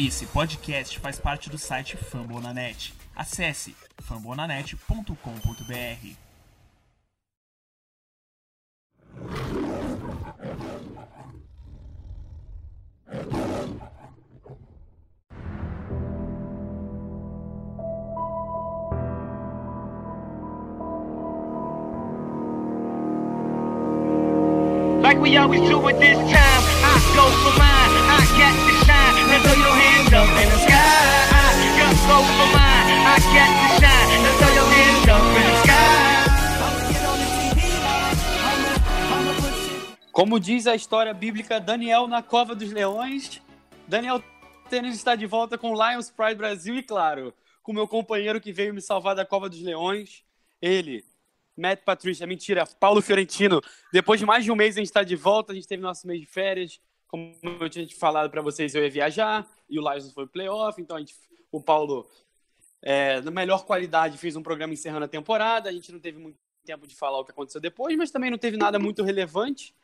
[0.00, 2.94] Esse podcast faz parte do site Fambonanet.
[3.16, 6.14] Acesse fambonanet.com.br.
[25.02, 27.90] Like we always do at this time, I go for mine.
[28.10, 28.24] I
[28.70, 28.77] to
[29.28, 31.18] Now throw your hands up in the sky.
[33.10, 34.22] I got to shine.
[34.24, 35.78] Now throw your hands up in the sky.
[40.12, 43.40] Como diz a história bíblica, Daniel na cova dos leões.
[43.86, 44.22] Daniel
[44.68, 48.74] Tênis está de volta com Lions Pride Brasil e, claro, com meu companheiro que veio
[48.74, 50.24] me salvar da cova dos leões.
[50.60, 51.04] Ele,
[51.56, 53.60] Matt Patrícia, mentira, Paulo Fiorentino.
[53.92, 56.06] Depois de mais de um mês a gente está de volta, a gente teve nosso
[56.06, 56.80] mês de férias.
[57.08, 60.96] Como eu tinha falado para vocês, eu ia viajar e o Lions foi playoff, então
[60.96, 61.14] a gente,
[61.50, 62.08] o Paulo,
[62.82, 65.70] é, na melhor qualidade, fez um programa encerrando a temporada.
[65.70, 68.38] A gente não teve muito tempo de falar o que aconteceu depois, mas também não
[68.38, 69.74] teve nada muito relevante,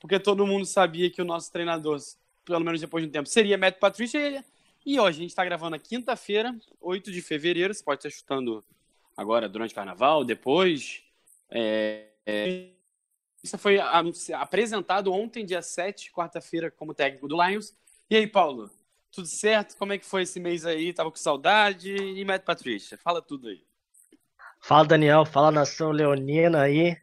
[0.00, 2.00] porque todo mundo sabia que o nosso treinador,
[2.44, 4.42] pelo menos depois de um tempo, seria Matt Patrícia.
[4.84, 7.72] E hoje a gente está gravando na quinta-feira, 8 de fevereiro.
[7.72, 8.64] Você pode estar chutando
[9.16, 11.04] agora durante o carnaval, depois.
[11.50, 12.70] É, é,
[13.42, 13.78] isso foi
[14.34, 17.74] apresentado ontem, dia 7, quarta-feira, como técnico do Lions.
[18.08, 18.70] E aí, Paulo?
[19.10, 19.76] Tudo certo?
[19.76, 20.92] Como é que foi esse mês aí?
[20.92, 21.94] Tava com saudade?
[21.94, 22.96] E Matt Patrícia?
[22.96, 23.62] Fala tudo aí.
[24.60, 26.96] Fala Daniel, fala nação leonina aí.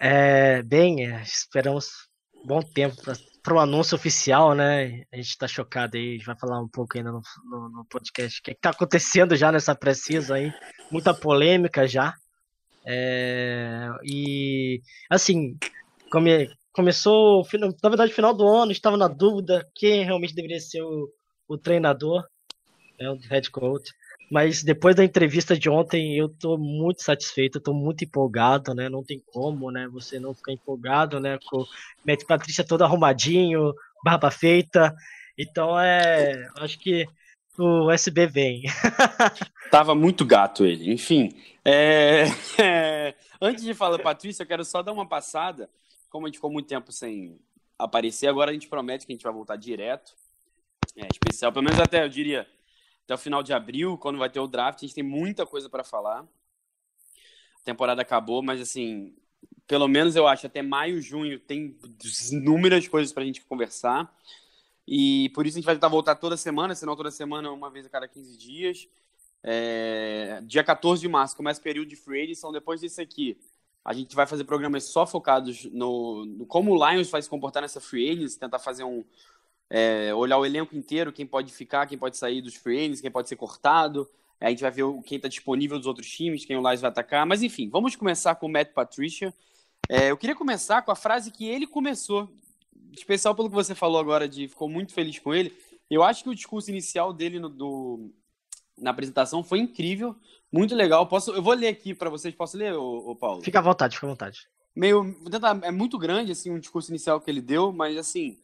[0.00, 2.96] É, bem, é, esperamos um bom tempo
[3.42, 5.04] para o anúncio oficial, né?
[5.12, 7.84] A gente está chocado aí, a gente vai falar um pouco ainda no, no, no
[7.84, 8.40] podcast.
[8.40, 10.52] O que está acontecendo já nessa precisa aí?
[10.90, 12.14] Muita polêmica já.
[12.84, 15.56] É, e assim,
[16.10, 17.46] come, começou,
[17.82, 21.10] na verdade, final do ano, estava na dúvida quem realmente deveria ser o,
[21.48, 22.26] o treinador,
[22.98, 23.92] né, o head coach.
[24.30, 28.88] Mas depois da entrevista de ontem, eu tô muito satisfeito, tô muito empolgado, né?
[28.88, 29.88] Não tem como, né?
[29.90, 31.38] Você não ficar empolgado, né?
[31.48, 31.64] Com
[32.06, 33.72] Matt Patrícia todo arrumadinho,
[34.04, 34.94] barba feita.
[35.38, 36.46] Então é.
[36.58, 37.06] Acho que
[37.58, 38.62] o SB vem.
[39.70, 40.92] Tava muito gato ele.
[40.92, 41.30] Enfim,
[41.64, 42.24] é,
[42.62, 45.68] é, antes de falar, Patrícia, eu quero só dar uma passada.
[46.08, 47.38] Como a gente ficou muito tempo sem
[47.78, 50.14] aparecer, agora a gente promete que a gente vai voltar direto.
[50.96, 52.46] É, especial, pelo menos até, eu diria,
[53.04, 54.78] até o final de abril, quando vai ter o draft.
[54.78, 56.20] A gente tem muita coisa para falar.
[56.20, 59.14] A temporada acabou, mas assim,
[59.66, 61.76] pelo menos eu acho, até maio, junho, tem
[62.32, 64.10] inúmeras coisas pra gente conversar.
[64.90, 67.84] E por isso a gente vai tentar voltar toda semana, senão toda semana, uma vez
[67.84, 68.88] a cada 15 dias.
[69.42, 73.38] É, dia 14 de março começa o período de free agency, então depois disso aqui
[73.84, 77.62] a gente vai fazer programas só focados no, no como o Lions vai se comportar
[77.62, 79.04] nessa free agency, tentar fazer um
[79.70, 83.10] é, olhar o elenco inteiro, quem pode ficar, quem pode sair dos free agents, quem
[83.10, 84.08] pode ser cortado.
[84.40, 87.26] A gente vai ver quem está disponível dos outros times, quem o Lions vai atacar.
[87.26, 89.34] Mas enfim, vamos começar com o Matt Patricia.
[89.88, 92.30] É, eu queria começar com a frase que ele começou,
[92.92, 95.56] especial pelo que você falou agora de ficou muito feliz com ele.
[95.90, 98.10] Eu acho que o discurso inicial dele no, do,
[98.76, 100.14] na apresentação foi incrível,
[100.52, 101.06] muito legal.
[101.06, 102.34] Posso, eu vou ler aqui para vocês.
[102.34, 103.42] Posso ler, ô, ô Paulo?
[103.42, 104.48] Fica à vontade, fica à vontade.
[104.78, 108.38] meio vou tentar é muito grande assim um discurso inicial que ele deu mas assim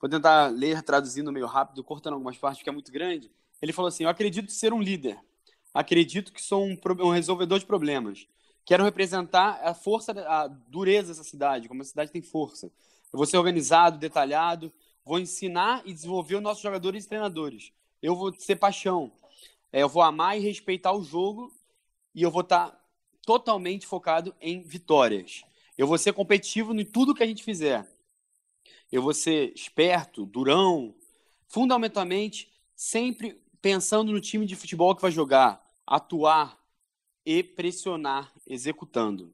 [0.00, 3.28] vou tentar ler traduzindo meio rápido cortando algumas partes porque é muito grande
[3.60, 5.18] ele falou assim eu acredito ser um líder
[5.74, 8.28] acredito que sou um, um resolvedor de problemas
[8.64, 12.70] quero representar a força a dureza dessa cidade como a cidade tem força
[13.12, 14.72] eu vou ser organizado detalhado
[15.04, 19.12] vou ensinar e desenvolver os nossos jogadores e treinadores eu vou ser paixão
[19.72, 21.52] É, eu vou amar e respeitar o jogo
[22.14, 22.78] e eu vou estar
[23.24, 25.44] totalmente focado em vitórias
[25.76, 27.88] eu vou ser competitivo em tudo que a gente fizer.
[28.90, 30.94] Eu vou ser esperto, durão,
[31.48, 36.58] fundamentalmente sempre pensando no time de futebol que vai jogar, atuar
[37.24, 39.32] e pressionar, executando.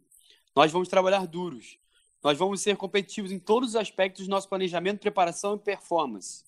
[0.55, 1.79] Nós vamos trabalhar duros.
[2.23, 6.45] Nós vamos ser competitivos em todos os aspectos do nosso planejamento, preparação e performance.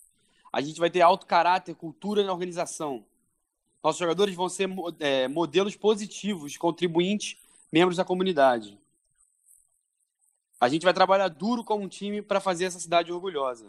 [0.52, 3.04] A gente vai ter alto caráter, cultura na organização.
[3.82, 4.68] Nossos jogadores vão ser
[4.98, 7.36] é, modelos positivos, contribuintes,
[7.72, 8.78] membros da comunidade.
[10.60, 13.66] A gente vai trabalhar duro como um time para fazer essa cidade orgulhosa.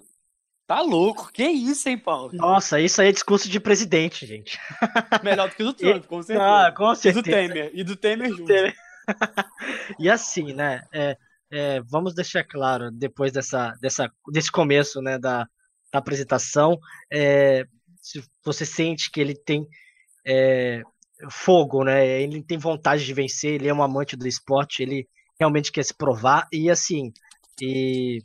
[0.67, 1.31] Tá louco?
[1.31, 2.31] Que isso, hein, Paulo?
[2.33, 4.59] Nossa, isso aí é discurso de presidente, gente.
[5.23, 6.67] Melhor do que o do Trump, com certeza.
[6.67, 7.23] Ah, com E do certeza.
[7.23, 7.71] Temer.
[7.73, 8.51] E do Temer junto.
[9.99, 10.83] E assim, né?
[10.93, 11.17] é,
[11.51, 15.47] é, vamos deixar claro, depois dessa, dessa, desse começo né, da,
[15.91, 16.79] da apresentação,
[17.11, 17.65] é,
[18.01, 19.67] se você sente que ele tem
[20.25, 20.81] é,
[21.29, 22.21] fogo, né?
[22.21, 25.07] Ele tem vontade de vencer, ele é um amante do esporte, ele
[25.39, 27.11] realmente quer se provar, e assim,
[27.61, 28.23] e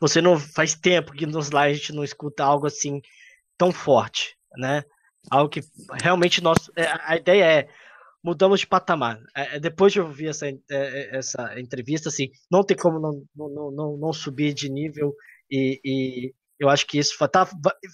[0.00, 3.00] você não faz tempo que nos lá a gente não escuta algo assim
[3.56, 4.82] tão forte, né?
[5.30, 5.60] Algo que
[6.00, 6.70] realmente nós.
[6.76, 7.68] é, A ideia é
[8.22, 9.20] mudamos de patamar.
[9.36, 13.22] É, é, Depois de ouvir essa, é, é, essa entrevista, assim, não tem como não,
[13.34, 15.14] não, não, não subir de nível
[15.50, 17.48] e, e eu acho que isso tá,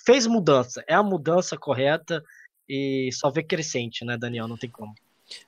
[0.07, 0.83] fez mudança.
[0.89, 2.23] É a mudança correta
[2.69, 4.49] e só vê crescente, né, Daniel?
[4.49, 4.95] Não tem como.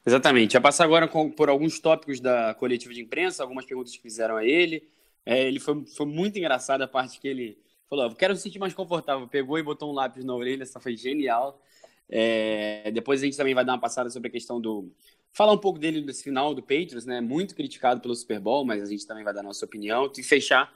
[0.04, 0.52] Exatamente.
[0.52, 4.36] Vai passar agora com- por alguns tópicos da coletiva de imprensa, algumas perguntas que fizeram
[4.36, 4.86] a ele.
[5.24, 7.58] É, ele foi, foi muito engraçado a parte que ele
[7.88, 9.26] falou: "Eu quero me sentir mais confortável.
[9.26, 11.60] Pegou e botou um lápis na orelha, essa foi genial.
[12.08, 14.90] É, depois a gente também vai dar uma passada sobre a questão do.
[15.32, 17.20] Falar um pouco dele nesse final do Patriots, né?
[17.20, 20.10] Muito criticado pelo Super Bowl, mas a gente também vai dar nossa opinião.
[20.16, 20.72] E fechar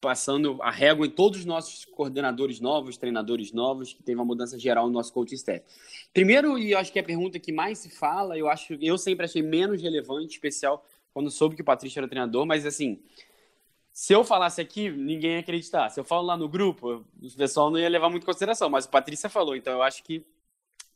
[0.00, 4.58] passando a régua em todos os nossos coordenadores novos, treinadores novos, que teve uma mudança
[4.58, 5.64] geral no nosso coaching staff.
[6.12, 8.98] Primeiro, e eu acho que é a pergunta que mais se fala, eu acho eu
[8.98, 13.00] sempre achei menos relevante, especial quando soube que o Patrício era treinador, mas assim,
[13.90, 15.88] se eu falasse aqui, ninguém ia acreditar.
[15.88, 18.84] Se eu falo lá no grupo, o pessoal não ia levar muito em consideração, mas
[18.84, 20.24] o Patrícia falou, então eu acho que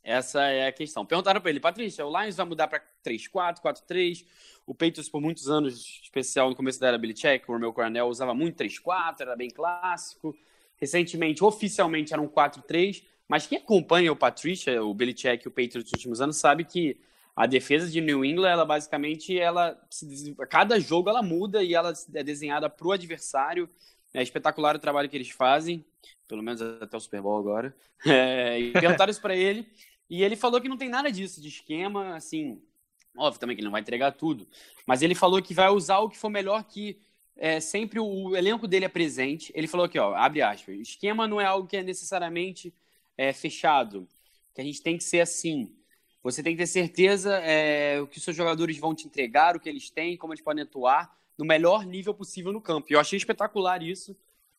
[0.03, 1.05] essa é a questão.
[1.05, 4.25] Perguntaram para ele, Patrícia, o Lions vai mudar para 3-4, 4-3.
[4.65, 8.33] O Patriots, por muitos anos, especial no começo da era Belichick, o Romeu Coronel usava
[8.33, 10.35] muito 3-4, era bem clássico.
[10.77, 13.03] Recentemente, oficialmente, era um 4-3.
[13.27, 16.99] Mas quem acompanha o Patrícia, o Belichick e o Patriots nos últimos anos, sabe que
[17.35, 19.79] a defesa de New England, ela basicamente, ela
[20.49, 23.69] cada jogo ela muda e ela é desenhada para o adversário.
[24.13, 25.85] É espetacular o trabalho que eles fazem,
[26.27, 27.75] pelo menos até o Super Bowl agora.
[28.03, 29.71] É, e perguntaram isso para ele,
[30.11, 32.61] e ele falou que não tem nada disso de esquema, assim,
[33.17, 34.45] óbvio também que ele não vai entregar tudo,
[34.85, 36.99] mas ele falou que vai usar o que for melhor que
[37.37, 39.53] é, sempre o, elenco dele é presente.
[39.55, 42.73] Ele falou aqui, ó, abre aspas, esquema não é algo que é necessariamente
[43.17, 44.05] é, fechado,
[44.53, 45.73] que a gente tem que ser assim.
[46.21, 49.61] Você tem que ter certeza é, o que os seus jogadores vão te entregar, o
[49.61, 52.87] que eles têm, como eles podem atuar no melhor nível possível no campo.
[52.89, 54.13] E eu achei espetacular isso.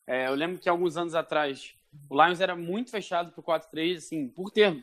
[0.06, 1.74] É, eu lembro que alguns anos atrás
[2.08, 4.82] o Lions era muito fechado pro 4-3, assim, por ter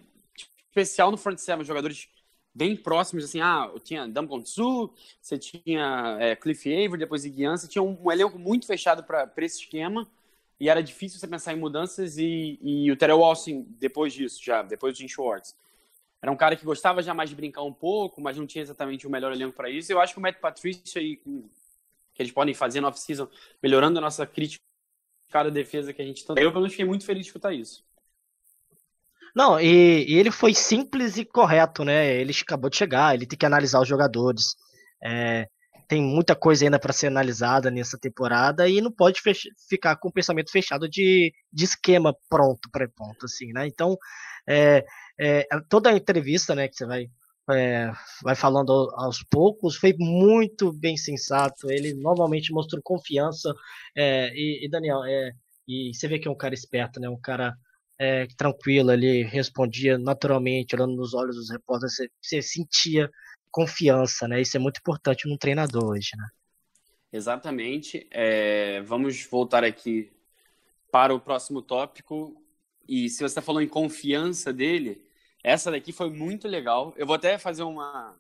[0.69, 2.07] especial no front seven, jogadores
[2.53, 7.55] bem próximos, assim, ah, eu tinha Damon Su, você tinha é, Cliff Avery, depois Iguian,
[7.55, 10.07] você tinha um, um elenco muito fechado para esse esquema,
[10.59, 14.61] e era difícil você pensar em mudanças, e, e o Terrell Austin, depois disso, já,
[14.61, 15.55] depois do Jim Schwartz,
[16.21, 19.07] era um cara que gostava já mais de brincar um pouco, mas não tinha exatamente
[19.07, 19.91] o melhor elenco para isso.
[19.91, 21.47] Eu acho que o Matt Patricia com-
[22.13, 23.29] que eles podem fazer no off-season,
[23.63, 24.61] melhorando a nossa crítica
[25.33, 26.25] à defesa que a gente.
[26.27, 27.85] Eu, pelo menos, fiquei muito feliz de escutar isso.
[29.35, 32.15] Não, e, e ele foi simples e correto, né?
[32.15, 34.55] Ele acabou de chegar, ele tem que analisar os jogadores.
[35.03, 35.47] É,
[35.87, 39.21] tem muita coisa ainda para ser analisada nessa temporada e não pode
[39.67, 43.67] ficar com o pensamento fechado de, de esquema pronto para ponto, assim, né?
[43.67, 43.97] Então,
[44.47, 44.85] é,
[45.19, 47.07] é, toda a entrevista, né, que você vai
[47.51, 47.91] é,
[48.23, 51.71] vai falando ao- aos poucos, foi muito bem sensato.
[51.71, 53.51] Ele novamente mostrou confiança.
[53.95, 55.31] é, e, e, Daniel, é,
[55.67, 57.09] e você vê que é um cara esperto, né?
[57.09, 57.55] Um cara
[57.99, 63.11] é, tranquilo ali, respondia naturalmente, olhando nos olhos dos repórteres, você, você sentia
[63.51, 64.39] confiança, né?
[64.39, 66.27] Isso é muito importante num treinador hoje, né?
[67.11, 68.07] Exatamente.
[68.09, 70.11] É, vamos voltar aqui
[70.91, 72.41] para o próximo tópico.
[72.87, 75.03] E se você falou em confiança dele,
[75.43, 76.93] essa daqui foi muito legal.
[76.95, 78.15] Eu vou até fazer uma.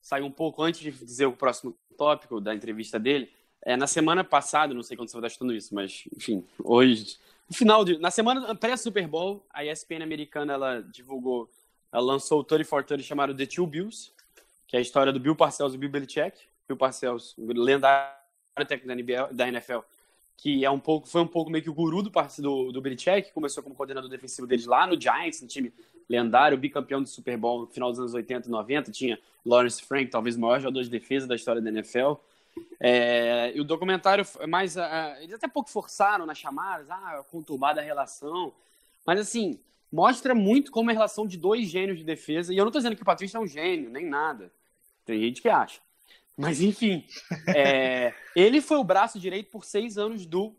[0.00, 3.30] sair um pouco antes de dizer o próximo tópico da entrevista dele.
[3.62, 7.18] É, na semana passada, não sei quando você vai estar estudando isso, mas enfim, hoje.
[7.50, 7.98] No final de.
[7.98, 11.50] Na semana pré-Super Bowl, a ESPN americana ela divulgou,
[11.92, 14.12] ela lançou o 3430 chamado The Two Bills,
[14.68, 16.38] que é a história do Bill Parcells e do Bill Belichick.
[16.68, 18.14] Bill Parcells, lendário
[18.68, 19.78] técnico da, NFL,
[20.36, 23.32] que é um pouco, foi um pouco meio que o guru do, do, do Belichick,
[23.32, 25.72] começou como coordenador defensivo deles lá no Giants, um time
[26.08, 30.08] lendário, bicampeão do Super Bowl no final dos anos 80 e 90, tinha Lawrence Frank,
[30.08, 32.12] talvez o maior jogador de defesa da história da NFL.
[32.78, 34.76] É, e o documentário mais.
[34.76, 38.52] ah, eles até pouco forçaram nas chamadas, ah, conturbada a relação.
[39.06, 39.60] Mas assim,
[39.92, 42.52] mostra muito como é a relação de dois gênios de defesa.
[42.52, 44.50] E eu não tô dizendo que o Patrício é um gênio, nem nada.
[45.04, 45.80] Tem gente que acha.
[46.36, 47.04] Mas enfim,
[47.54, 50.54] é, ele foi o braço direito por seis anos do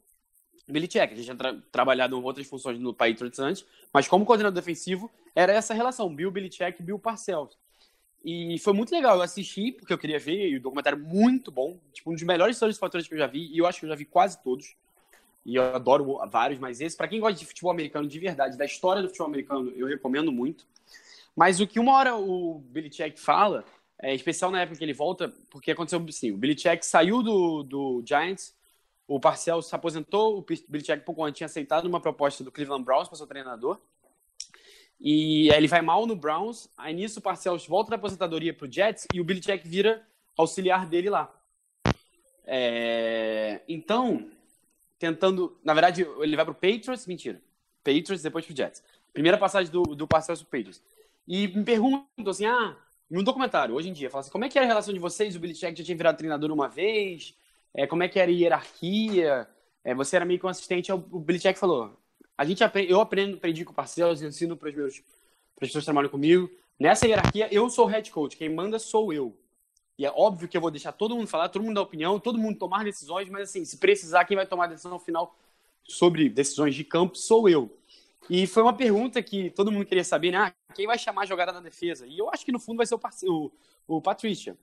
[0.67, 1.13] Belichick.
[1.13, 5.09] A gente tinha tra trabalhado em outras funções no Patriots antes, mas como coordenador defensivo,
[5.35, 7.57] era essa relação, Bill Belichick e Bill Parcells.
[8.23, 11.51] E foi muito legal, eu assisti, porque eu queria ver, e o documentário é muito
[11.51, 13.89] bom, tipo, um dos melhores fatores que eu já vi, e eu acho que eu
[13.89, 14.75] já vi quase todos,
[15.43, 18.65] e eu adoro vários, mas esse, para quem gosta de futebol americano de verdade, da
[18.65, 20.67] história do futebol americano, eu recomendo muito.
[21.35, 23.65] Mas o que uma hora o Belichick fala,
[23.99, 28.03] é especial na época que ele volta, porque aconteceu assim, o Belichick saiu do, do
[28.05, 28.53] Giants,
[29.07, 33.07] o Parcells se aposentou, o Belichick pouco antes tinha aceitado uma proposta do Cleveland Browns
[33.07, 33.79] para ser treinador,
[35.03, 38.71] e aí ele vai mal no Browns, aí nisso o Parcells volta da aposentadoria pro
[38.71, 41.33] Jets e o Belichick vira auxiliar dele lá.
[42.45, 44.29] É, Então,
[44.99, 45.57] tentando...
[45.63, 47.41] Na verdade, ele vai pro Patriots, mentira.
[47.83, 48.83] Patriots, depois pro Jets.
[49.11, 50.83] Primeira passagem do, do Parcells pro Patriots.
[51.27, 52.77] E me perguntam assim, ah,
[53.09, 55.35] num documentário, hoje em dia, fala assim, como é que era a relação de vocês?
[55.35, 57.35] O Belichick já tinha virado treinador uma vez?
[57.73, 59.47] É, como é que era a hierarquia?
[59.83, 60.91] É, você era meio que um assistente.
[60.91, 61.99] O Belichick falou,
[62.41, 64.95] a gente aprende, eu aprendo, aprendi com parceiros, ensino para os meus
[65.55, 66.49] para as pessoas que trabalham comigo.
[66.79, 69.37] Nessa hierarquia, eu sou o head coach, quem manda sou eu.
[69.95, 72.39] E é óbvio que eu vou deixar todo mundo falar, todo mundo dar opinião, todo
[72.39, 75.37] mundo tomar decisões, mas assim, se precisar, quem vai tomar a decisão final
[75.83, 77.71] sobre decisões de campo sou eu.
[78.27, 80.37] E foi uma pergunta que todo mundo queria saber, né?
[80.39, 82.07] Ah, quem vai chamar a jogada da defesa?
[82.07, 83.51] E eu acho que no fundo vai ser o, o,
[83.97, 84.57] o Patrícia.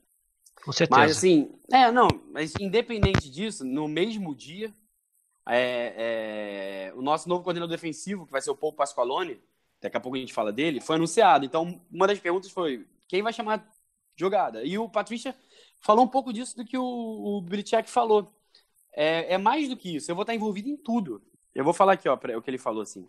[0.65, 1.01] Com certeza.
[1.01, 4.75] Mas assim, é, não, mas independente disso, no mesmo dia,
[5.49, 9.41] é, é, o nosso novo coordenador defensivo, que vai ser o Paul Pasqualone,
[9.81, 11.45] daqui a pouco a gente fala dele, foi anunciado.
[11.45, 13.67] Então, uma das perguntas foi: quem vai chamar
[14.15, 14.63] jogada?
[14.65, 15.35] E o Patrícia
[15.81, 17.45] falou um pouco disso do que o, o
[17.87, 18.31] falou.
[18.93, 21.23] É, é, mais do que isso, eu vou estar envolvido em tudo.
[21.55, 23.09] Eu vou falar aqui, ó, o que ele falou assim.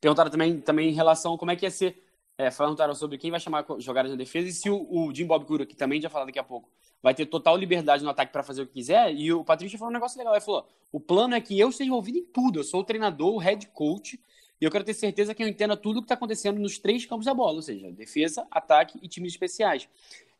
[0.00, 2.04] Perguntaram também, também em relação a como é que ia ser.
[2.40, 5.44] É, perguntaram sobre quem vai chamar jogadas na defesa e se o, o Jim Bob
[5.44, 6.70] Cura, que também já falou daqui a pouco,
[7.02, 9.14] vai ter total liberdade no ataque para fazer o que quiser.
[9.14, 10.32] E o Patrícia falou um negócio legal.
[10.32, 12.60] Ele falou: o plano é que eu esteja envolvido em tudo.
[12.60, 14.18] Eu sou o treinador, o head coach,
[14.58, 17.04] e eu quero ter certeza que eu entenda tudo o que está acontecendo nos três
[17.04, 19.86] campos da bola, ou seja, defesa, ataque e times especiais.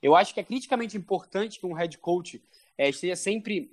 [0.01, 2.43] Eu acho que é criticamente importante que um head coach
[2.79, 3.71] é, esteja sempre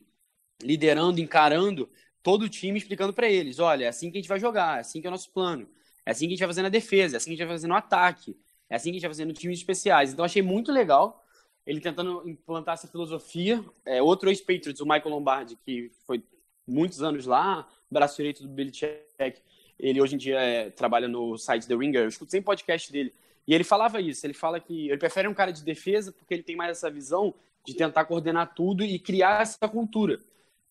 [0.62, 1.90] liderando, encarando
[2.22, 4.82] todo o time, explicando para eles: olha, é assim que a gente vai jogar, é
[4.82, 5.66] assim que é o nosso plano.
[6.08, 7.56] É assim que a gente vai fazer na defesa, é assim que a gente vai
[7.58, 8.34] fazer no ataque,
[8.70, 10.14] é assim que a gente vai fazer no times especiais.
[10.14, 11.22] Então achei muito legal
[11.66, 13.62] ele tentando implantar essa filosofia.
[13.86, 16.24] É, outro ex-Patriots, o Michael Lombardi, que foi
[16.66, 19.42] muitos anos lá, braço direito do Belichick,
[19.78, 23.14] ele hoje em dia é, trabalha no site The Ringer, eu escuto sempre podcast dele.
[23.46, 26.44] E ele falava isso, ele fala que ele prefere um cara de defesa porque ele
[26.44, 27.34] tem mais essa visão
[27.66, 30.22] de tentar coordenar tudo e criar essa cultura.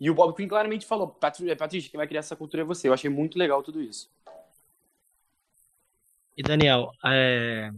[0.00, 2.88] E o Bob Quinn claramente falou, Patrícia, quem vai criar essa cultura é você.
[2.88, 4.10] Eu achei muito legal tudo isso.
[6.36, 7.70] E Daniel, é...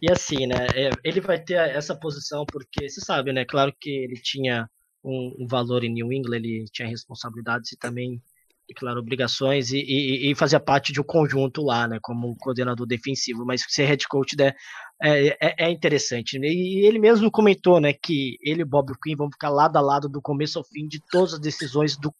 [0.00, 0.66] e assim, né?
[0.74, 3.44] É, ele vai ter essa posição porque você sabe, né?
[3.44, 4.68] Claro que ele tinha
[5.04, 8.22] um, valor em New England, ele tinha responsabilidades e também,
[8.76, 11.98] claro, obrigações e, e, e, fazia parte de um conjunto lá, né?
[12.02, 13.44] Como coordenador defensivo.
[13.44, 14.52] Mas ser head coach né,
[15.02, 16.38] é, é, é interessante.
[16.38, 16.48] Né?
[16.48, 17.92] E ele mesmo comentou, né?
[17.92, 21.00] Que ele e Bob Quinn vão ficar lado a lado do começo ao fim de
[21.10, 22.14] todas as decisões do,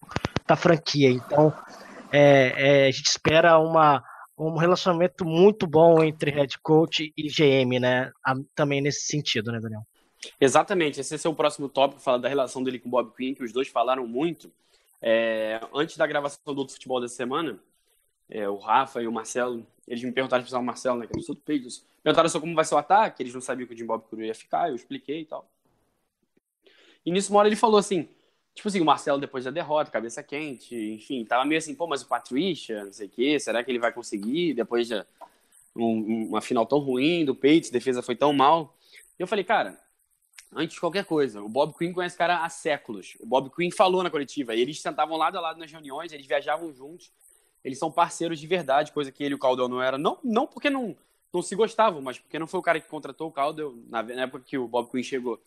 [0.46, 1.10] da franquia.
[1.10, 1.52] Então,
[2.10, 4.02] é, é a gente espera uma
[4.38, 8.12] um relacionamento muito bom entre head coach e GM, né?
[8.54, 9.82] Também nesse sentido, né, Daniel?
[10.40, 11.00] Exatamente.
[11.00, 13.52] Esse é o próximo tópico, falar da relação dele com o Bob Quinn, que os
[13.52, 14.50] dois falaram muito.
[15.00, 17.58] É, antes da gravação do outro futebol da semana,
[18.28, 21.22] é, o Rafa e o Marcelo, eles me perguntaram, especial o Marcelo, né, que eu
[21.22, 23.76] sou do Patriots, perguntaram só como vai ser o ataque, eles não sabiam que o
[23.76, 25.48] Jim Bob Curu ia ficar, eu expliquei e tal.
[27.06, 28.08] E nisso, uma hora ele falou assim,
[28.58, 32.02] Tipo assim, o Marcelo depois da derrota, cabeça quente, enfim, tava meio assim, pô, mas
[32.02, 35.00] o Patrícia, não sei o quê, será que ele vai conseguir depois de
[35.76, 38.76] um, uma final tão ruim do Patriots, defesa foi tão mal?
[39.16, 39.80] E eu falei, cara,
[40.52, 43.16] antes de qualquer coisa, o Bob Quinn conhece o cara há séculos.
[43.20, 46.26] O Bob Quinn falou na coletiva, e eles sentavam lado a lado nas reuniões, eles
[46.26, 47.12] viajavam juntos,
[47.62, 49.96] eles são parceiros de verdade, coisa que ele e o Caldwell não era.
[49.96, 50.96] Não, não porque não,
[51.32, 54.22] não se gostavam, mas porque não foi o cara que contratou o Caldwell na, na
[54.22, 55.40] época que o Bob Quinn chegou.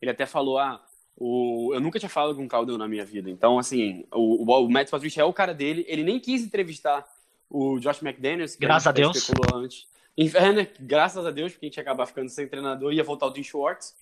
[0.00, 0.80] Ele até falou, ah,
[1.16, 3.30] o, eu nunca tinha falado com o Caldwell na minha vida.
[3.30, 5.84] Então, assim, o, o, o Matt Patricia é o cara dele.
[5.88, 7.06] Ele nem quis entrevistar
[7.48, 8.56] o Josh McDaniels.
[8.56, 9.30] Graças a, a Deus.
[9.54, 9.86] Antes.
[10.16, 10.68] É, né?
[10.80, 13.30] Graças a Deus, porque a gente ia acabar ficando sem treinador e ia voltar o
[13.30, 13.94] Dean Schwartz.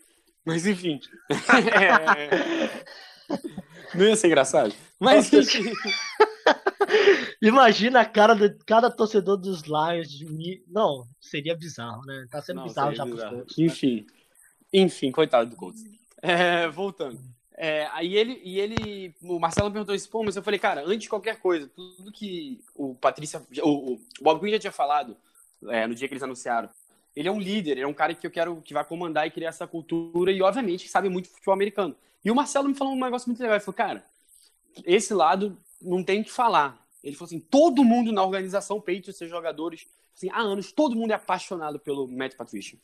[0.44, 1.00] Mas, enfim.
[1.30, 2.84] é...
[3.94, 4.74] Não ia ser engraçado.
[4.98, 5.72] Mas, enfim.
[7.42, 10.08] Imagina a cara de cada torcedor dos Lions.
[10.08, 10.62] De...
[10.68, 12.26] Não, seria bizarro, né?
[12.30, 13.36] Tá sendo Não, bizarro já bizarro.
[13.38, 13.58] pros Colts.
[13.58, 13.96] Enfim.
[13.96, 14.06] Né?
[14.72, 15.82] Enfim, coitado do Colts.
[16.22, 17.18] É, voltando.
[17.62, 21.02] É, aí ele, e ele, o Marcelo perguntou isso, pô, mas eu falei, cara, antes
[21.02, 25.14] de qualquer coisa, tudo que o Patrícia, o, o Bob Quinn já tinha falado
[25.68, 26.70] é, no dia que eles anunciaram,
[27.14, 29.30] ele é um líder, ele é um cara que eu quero que vai comandar e
[29.30, 31.94] criar essa cultura e, obviamente, sabe muito futebol americano.
[32.24, 34.04] E o Marcelo me falou um negócio muito legal, ele falou, cara,
[34.86, 36.82] esse lado não tem o que falar.
[37.02, 39.86] Ele falou assim, todo mundo na organização Patriots, seus jogadores,
[40.16, 42.78] assim, há anos, todo mundo é apaixonado pelo Matt Patricia.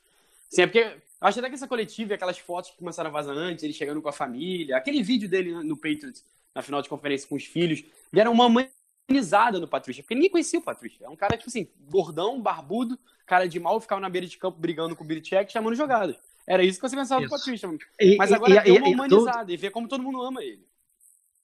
[0.50, 3.36] Sim, é porque acho até que essa coletiva e aquelas fotos que começaram a vazar
[3.36, 6.24] antes, ele chegando com a família, aquele vídeo dele no Patriots,
[6.54, 10.58] na final de conferência com os filhos, deram uma humanizada no Patrícia, porque ninguém conhecia
[10.58, 11.04] o Patrícia.
[11.04, 14.58] É um cara, tipo assim, gordão, barbudo, cara de mal, ficava na beira de campo
[14.58, 16.16] brigando com o Billy chamando jogadas.
[16.46, 17.34] Era isso que você pensava isso.
[17.34, 17.68] do Patrícia.
[18.16, 20.64] Mas agora e, deu uma humanizada e, e vê como todo mundo ama ele.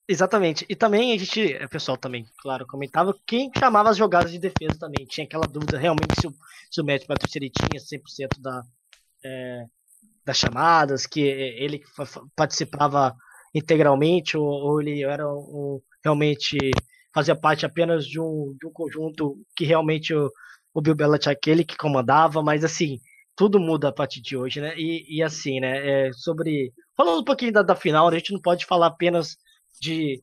[0.08, 0.64] Exatamente.
[0.68, 4.78] E também a gente, o pessoal também, claro, comentava quem chamava as jogadas de defesa
[4.78, 5.06] também.
[5.06, 6.34] Tinha aquela dúvida realmente se o,
[6.70, 8.62] se o Matt Patrícia ele tinha 100% da,
[9.24, 9.64] é,
[10.24, 11.82] das chamadas, que ele
[12.36, 13.14] participava
[13.54, 15.24] integralmente ou, ou ele era
[16.02, 16.56] realmente
[17.14, 21.76] fazia parte apenas de um, de um conjunto que realmente o Bill Belichick ele que
[21.76, 22.98] comandava, mas assim,
[23.36, 24.74] tudo muda a partir de hoje, né?
[24.76, 26.08] E, e assim, né?
[26.08, 26.72] É, sobre.
[26.96, 29.36] Falando um pouquinho da, da final, a gente não pode falar apenas
[29.80, 30.22] de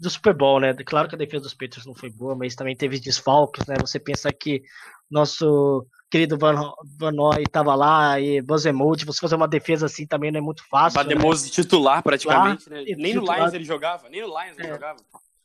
[0.00, 0.74] do Super Bowl, né?
[0.86, 3.74] Claro que a defesa dos Patriots não foi boa, mas também teve desfalques, né?
[3.80, 4.62] Você pensa que
[5.10, 10.30] nosso querido Van, Van Noy estava lá e Bozemute, você fazer uma defesa assim também
[10.30, 10.98] não é muito fácil.
[10.98, 11.52] Bademose né?
[11.52, 12.82] titular praticamente, né?
[12.86, 13.38] e Nem no titular.
[13.40, 14.72] Lions ele jogava, nem no Lions ele É.
[14.72, 14.98] jogava.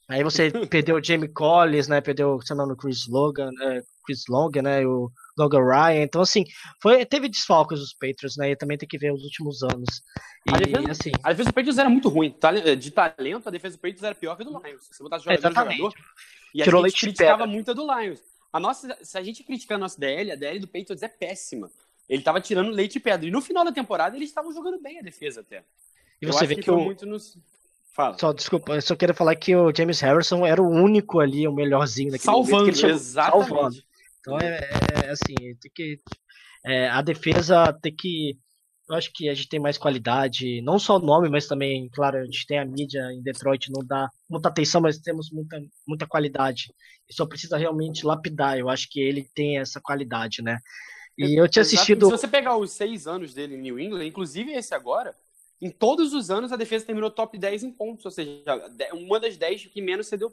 [0.10, 2.02] Aí você perdeu o Jamie Collins, né?
[2.02, 4.86] Perdeu, o Chris Logan, é, Chris Long, né?
[4.86, 6.04] O Logan Ryan.
[6.04, 6.44] Então, assim,
[6.82, 8.52] foi, teve desfalques dos Patriots, né?
[8.52, 10.02] E também tem que ver os últimos anos.
[10.46, 12.32] E, A defesa- assim, A defesa do Patriots era muito ruim.
[12.32, 14.82] Tale- De talento, a defesa do Patriots era pior que a do Lions.
[14.84, 15.78] Se você botasse jogador Exatamente.
[15.78, 15.98] jogador.
[16.54, 17.48] E a Tirou gente leite de criticava pedra.
[17.54, 18.20] muito a do Lions.
[18.54, 21.70] A nossa, se a gente criticar a nossa DL, a DL do Patriots é péssima.
[22.10, 23.28] Ele tava tirando leite de pedra.
[23.28, 25.64] E no final da temporada, eles estavam jogando bem a defesa até.
[26.22, 26.80] e Eu você vê que, foi o.
[26.80, 27.38] muito nos...
[27.94, 28.16] Fala.
[28.18, 31.52] Só, desculpa, eu só quero falar que o James Harrison era o único ali, o
[31.52, 33.48] melhorzinho daquele momento Salvando, que ele chegou- exatamente.
[33.50, 33.84] salvando.
[34.28, 35.98] Então é, é- é assim, tem que.
[36.66, 38.38] é, a defesa tem que.
[38.90, 42.20] Eu acho que a gente tem mais qualidade, não só o nome, mas também, claro,
[42.20, 46.08] a gente tem a mídia em Detroit, não dá muita atenção, mas temos muita, muita
[46.08, 46.74] qualidade.
[47.10, 48.58] E só precisa realmente lapidar.
[48.58, 50.60] Eu acho que ele tem essa qualidade, né?
[51.18, 52.06] E eu tinha assistido.
[52.06, 55.16] Se você pegar os seis anos dele em New England, inclusive esse agora,
[55.62, 58.06] em todos os anos a defesa terminou top 10 em pontos.
[58.06, 58.44] Ou seja,
[58.94, 60.32] uma das 10 que menos cedeu.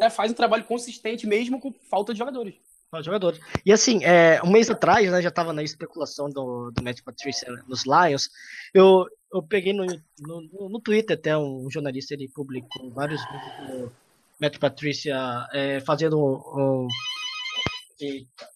[0.00, 2.54] É, faz um trabalho consistente mesmo com falta de jogadores.
[3.02, 3.40] Jogadores.
[3.66, 7.48] E assim, é, um mês atrás, né, já estava na especulação do, do Matt Patricia
[7.66, 8.30] nos Lions.
[8.72, 9.84] Eu, eu peguei no,
[10.20, 13.92] no, no Twitter até um jornalista, ele publicou vários vídeos do
[14.40, 15.16] Matt Patricia
[15.52, 16.84] é, fazendo um.
[16.84, 16.88] um-
[18.00, 18.48] Eita.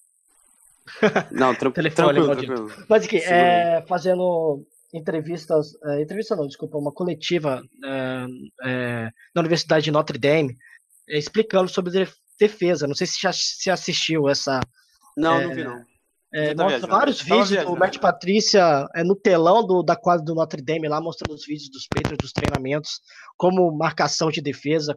[1.32, 2.72] Não, tran Telefone, tranquilo.
[2.88, 8.26] Mas aqui, é, fazendo entrevistas, é, entrevista não, desculpa, uma coletiva é,
[8.64, 10.56] é, na Universidade de Notre Dame,
[11.16, 12.86] explicando sobre def- defesa.
[12.86, 14.60] Não sei se já se assistiu essa,
[15.16, 15.84] Não, É, não vi não.
[16.30, 17.72] É, tá mostra vários vídeos viajando.
[17.74, 21.46] do Matt Patrícia é, no telão do, da quadra do Notre Dame, lá mostrando os
[21.46, 23.00] vídeos dos Patriots, dos treinamentos,
[23.34, 24.94] como marcação de defesa.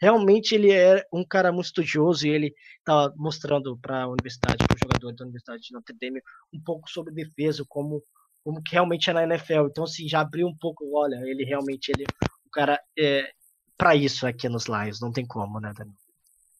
[0.00, 4.74] Realmente ele é um cara muito estudioso e ele tá mostrando para a universidade, para
[4.74, 6.20] os jogadores da Universidade de Notre Dame,
[6.54, 8.02] um pouco sobre defesa, como,
[8.44, 9.66] como que realmente é na NFL.
[9.68, 13.28] Então, assim, já abriu um pouco, olha, ele realmente ele é um cara é,
[13.76, 15.96] para isso aqui nos Lions, não tem como, né, Daniel?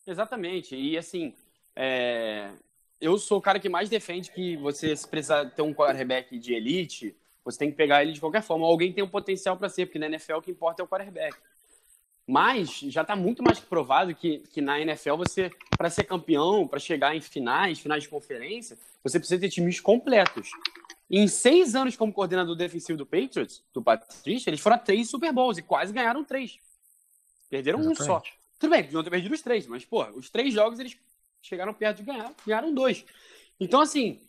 [0.07, 0.76] Exatamente.
[0.76, 1.35] E assim,
[1.74, 2.50] é,
[3.00, 6.55] eu sou o cara que mais defende que você se precisar ter um quarterback de
[6.55, 8.66] elite, você tem que pegar ele de qualquer forma.
[8.66, 11.37] Alguém tem um potencial para ser, porque na NFL o que importa é o quarterback.
[12.26, 16.81] Mas já está muito mais provado que, que na NFL você, para ser campeão, para
[16.81, 20.50] chegar em finais, finais de conferência, você precisa ter times completos.
[21.09, 25.33] Em seis anos como coordenador defensivo do Patriots, do Patrícia, eles foram a três Super
[25.33, 26.59] Bowls e quase ganharam três.
[27.49, 28.03] Perderam um só.
[28.03, 28.39] Exatamente.
[28.59, 30.97] Tudo bem, podiam ter perdido os três, mas, pô, os três jogos eles
[31.43, 33.05] chegaram perto de ganhar, ganharam dois.
[33.61, 34.21] Então, assim,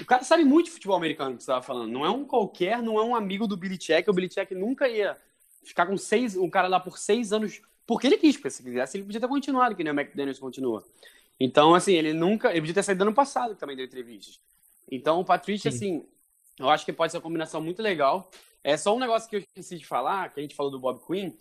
[0.00, 1.90] o cara sabe muito de futebol americano que você estava falando.
[1.90, 4.08] Não é um qualquer, não é um amigo do Billy Check.
[4.08, 5.16] O Billy Check nunca ia
[5.64, 8.96] ficar com seis, um cara lá por seis anos, porque ele quis, porque se quisesse
[8.96, 10.84] ele podia ter continuado, que nem o McDaniels continua.
[11.38, 14.40] Então, assim, ele nunca, ele podia ter saído ano passado que também deu entrevistas.
[14.90, 15.76] Então, o Patrícia, Sim.
[15.76, 16.06] assim,
[16.58, 18.30] eu acho que pode ser uma combinação muito legal.
[18.62, 21.00] É só um negócio que eu esqueci de falar, que a gente falou do Bob
[21.06, 21.32] Quinn.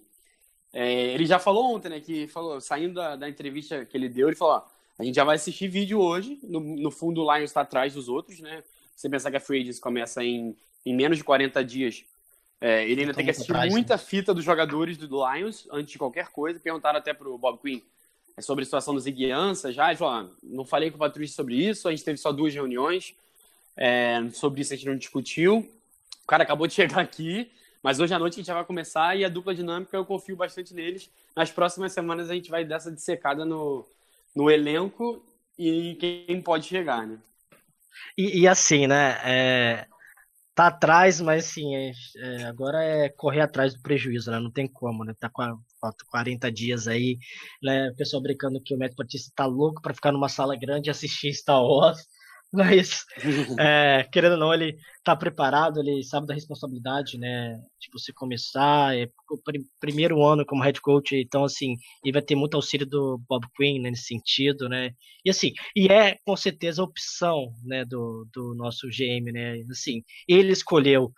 [0.73, 1.99] É, ele já falou ontem, né?
[1.99, 4.63] Que falou, saindo da, da entrevista que ele deu, ele falou: ó,
[4.99, 6.39] a gente já vai assistir vídeo hoje.
[6.43, 8.63] No, no fundo, o Lions está atrás dos outros, né?
[8.95, 10.55] Você pensar que a Free começa em,
[10.85, 12.03] em menos de 40 dias.
[12.61, 13.71] é, ele ainda Tá tem que assistir atrás, né?
[13.71, 16.59] muita fita dos jogadores do, do Lions antes de qualquer coisa.
[16.59, 17.81] Perguntaram até pro Bob Quinn
[18.37, 19.89] é, sobre a situação dos Iguiança já.
[19.89, 22.53] Ele falou: ah, não falei com o Patrício sobre isso, a gente teve só duas
[22.53, 23.13] reuniões.
[23.75, 25.67] É, sobre isso a gente não discutiu.
[26.23, 27.49] O cara acabou de chegar aqui,
[27.83, 30.35] mas hoje à noite a gente já vai começar e a dupla dinâmica eu confio
[30.35, 31.09] bastante neles.
[31.35, 33.85] Nas próximas semanas a gente vai dar essa dissecada no,
[34.35, 35.23] no elenco
[35.57, 37.17] e quem pode chegar, né?
[38.17, 39.17] E, e assim, né?
[39.23, 39.85] é,
[40.55, 44.39] tá atrás, mas assim, é- é, agora é correr atrás do prejuízo, né?
[44.39, 45.13] Não tem como, né?
[45.19, 47.17] Tá com a- com 40 dias aí,
[47.63, 47.89] né?
[47.91, 50.91] O pessoal brincando que o Matt Patrícia tá louco pra ficar numa sala grande e
[50.91, 51.99] assistir Star Wars.
[52.53, 53.05] Mas,
[53.57, 57.55] é, querendo ou não, ele tá preparado, ele sabe da responsabilidade, né?
[57.79, 62.21] De você começar, é o pri- primeiro ano como head coach, então, assim, ele vai
[62.21, 64.91] ter muito auxílio do Bob Quinn né, nesse sentido, né?
[65.25, 69.61] E assim, e é com certeza a opção, né, do, do nosso GM, né?
[69.71, 71.11] Assim, ele escolheu,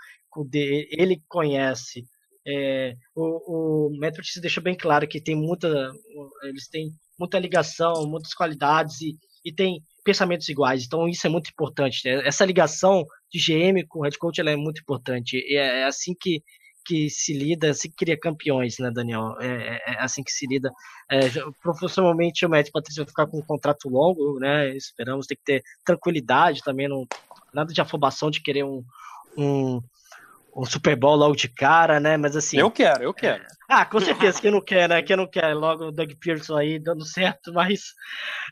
[0.91, 2.03] ele conhece.
[2.45, 5.91] é, o, o Matt Patricia deixou bem claro que tem muita,
[6.43, 10.83] eles têm muita ligação, muitas qualidades e, e tem pensamentos iguais.
[10.85, 12.01] Então isso é muito importante.
[12.05, 12.27] né?
[12.27, 15.37] Essa ligação de GM com head coach é muito importante.
[15.49, 16.43] É é assim que,
[16.85, 19.35] que se lida, assim que cria campeões, né, Daniel?
[19.39, 20.71] É, é, é assim que se lida.
[21.09, 21.19] É,
[21.61, 24.75] profissionalmente o Matt Patrício vai ficar com um contrato longo, né?
[24.75, 27.07] Esperamos ter que ter tranquilidade também, não,
[27.53, 28.83] nada de afobação de querer um,
[29.37, 29.81] um,
[30.55, 32.17] um Super Bowl logo de cara, né?
[32.17, 32.57] Mas assim.
[32.57, 33.43] Eu quero, eu quero.
[33.67, 35.01] Ah, com certeza, quem não quer, né?
[35.01, 37.93] Quem não quer logo o Doug Pearson aí dando certo, mas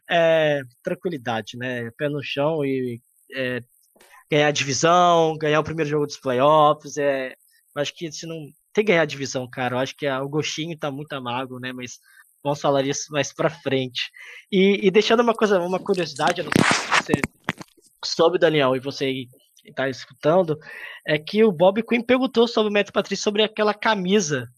[0.09, 1.91] é, tranquilidade, né?
[1.97, 2.99] Pé no chão e
[3.33, 3.61] é,
[4.31, 6.97] ganhar a divisão, ganhar o primeiro jogo dos playoffs.
[6.97, 7.35] É,
[7.77, 8.37] acho que se não.
[8.73, 9.75] Tem que ganhar a divisão, cara.
[9.75, 11.73] Eu acho que a, o gostinho tá muito amargo, né?
[11.73, 11.99] Mas
[12.43, 14.09] vamos falar isso mais pra frente.
[14.51, 17.21] E, e deixando uma coisa, uma curiosidade, eu não sei se você
[18.03, 19.25] soube, Daniel, e você
[19.69, 20.60] está escutando,
[21.06, 24.50] é que o Bob Quinn perguntou sobre o Matt Patrício sobre aquela camisa,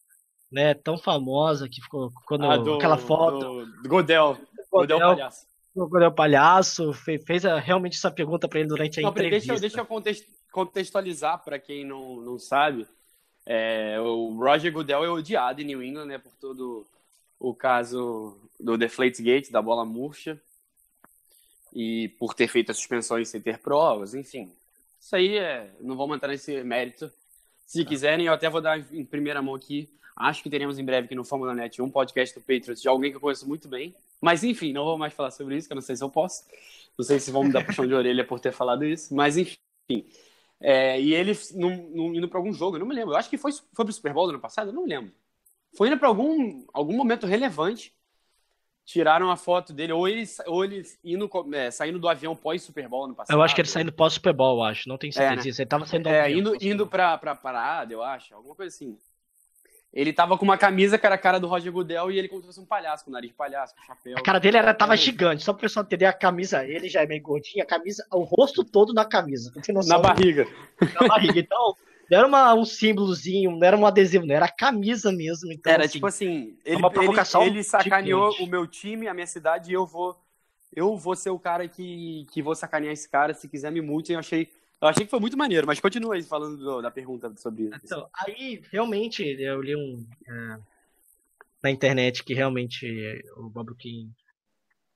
[0.52, 4.38] né, tão famosa que ficou quando ah, do, aquela foto do, do Godel,
[4.72, 5.48] Godel, Godel Palhaço.
[5.76, 9.48] Godel Palhaço fez, fez realmente essa pergunta para ele durante a não, entrevista.
[9.60, 12.88] Deixa, deixa eu contextualizar para quem não, não sabe.
[13.46, 16.88] É, o Roger Goodell é odiado em New England, né, por todo
[17.40, 20.40] o caso do Deflate Gate, da bola murcha,
[21.74, 24.52] e por ter feito as suspensões sem ter provas, enfim.
[25.04, 27.12] Isso aí é, não vou entrar nesse mérito.
[27.66, 27.90] Se tá.
[27.90, 29.90] quiserem, eu até vou dar em primeira mão aqui.
[30.16, 33.12] Acho que teremos em breve aqui no Fórmula Net um podcast do Patriots de alguém
[33.12, 33.94] que eu conheço muito bem.
[34.22, 36.46] Mas enfim, não vou mais falar sobre isso, que eu não sei se eu posso.
[36.98, 39.14] Não sei se vão me dar puxão de orelha por ter falado isso.
[39.14, 39.58] Mas enfim.
[40.62, 43.14] É, e ele num, indo para algum jogo, eu não me lembro.
[43.14, 45.12] Eu acho que foi, foi pro Super Bowl do ano passado, eu não me lembro.
[45.76, 47.94] Foi indo para algum, algum momento relevante
[48.86, 53.08] tiraram a foto dele, ou ele, ou ele indo, é, saindo do avião pós-Super Bowl
[53.08, 53.36] no passado.
[53.36, 54.90] Eu acho que ele saindo pós-Super Bowl, eu acho.
[54.90, 55.64] Não tenho certeza é?
[55.64, 58.36] Ele tava saindo do é, avião, indo, indo pra, pra parada, eu acho.
[58.36, 58.98] Alguma coisa assim.
[59.94, 62.42] Ele tava com uma camisa que era a cara do Roger Goodell e ele como
[62.42, 64.18] se fosse um palhaço, com nariz de palhaço, com chapéu.
[64.18, 64.98] A cara dele era, tava é.
[64.98, 66.66] gigante, só pro pessoal entender a camisa.
[66.66, 69.54] Ele já é meio gordinho, a camisa, o rosto todo na camisa.
[69.88, 70.48] Na barriga.
[71.00, 71.40] Na barriga.
[71.40, 71.76] Então,
[72.10, 75.52] não era uma, um símbolozinho, não era um adesivo, não era a camisa mesmo.
[75.52, 78.50] Então, era assim, tipo assim, ele, uma provocação ele, ele sacaneou gigante.
[78.50, 80.18] o meu time, a minha cidade, e eu vou
[80.76, 84.16] eu vou ser o cara que, que vou sacanear esse cara, se quiser me multem.
[84.16, 84.50] Eu achei,
[84.82, 87.80] eu achei que foi muito maneiro, mas continua aí falando do, da pergunta sobre isso.
[87.84, 90.60] Então, aí, realmente, eu li um é,
[91.62, 92.88] na internet que realmente
[93.38, 94.12] o Bob King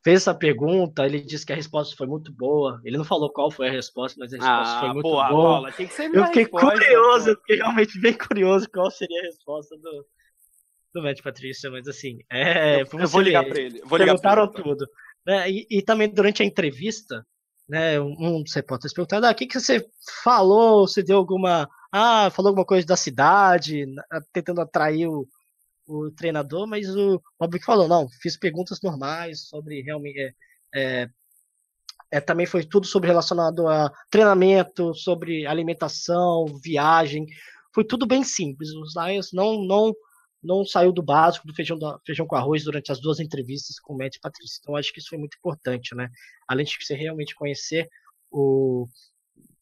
[0.04, 2.82] fez essa pergunta, ele disse que a resposta foi muito boa.
[2.84, 5.30] Ele não falou qual foi a resposta, mas a resposta ah, foi muito boa.
[5.30, 5.72] boa.
[5.72, 7.32] Tem que ser eu fiquei resposta, curioso, pô.
[7.32, 10.06] eu fiquei realmente bem curioso qual seria a resposta do,
[10.94, 12.82] do Matt Patrícia, mas assim, é.
[12.82, 13.82] Eu, eu vou ligar para ele.
[13.82, 14.88] Vou perguntaram ele, tudo.
[15.26, 15.52] Né?
[15.52, 17.26] E, e, também durante a entrevista,
[17.68, 19.86] né, um dos repórteres perguntando: ah, o que, que você
[20.24, 20.88] falou?
[20.88, 21.68] Você deu alguma.
[21.92, 23.86] Ah, falou alguma coisa da cidade,
[24.34, 25.28] tentando atrair o,
[25.88, 30.20] o treinador, mas o Bob falou, não, fiz perguntas normais sobre realmente.
[30.20, 30.34] É,
[30.76, 31.10] é,
[32.12, 37.26] é, também foi tudo sobre relacionado a treinamento, sobre alimentação, viagem.
[37.74, 38.70] Foi tudo bem simples.
[38.74, 39.94] Os Lions não, não,
[40.44, 43.94] não saiu do básico do feijão, do feijão com arroz durante as duas entrevistas com
[43.94, 44.60] o Matt e Patrícia.
[44.62, 46.10] Então acho que isso foi muito importante, né?
[46.48, 47.90] Além de você realmente conhecer
[48.32, 48.88] o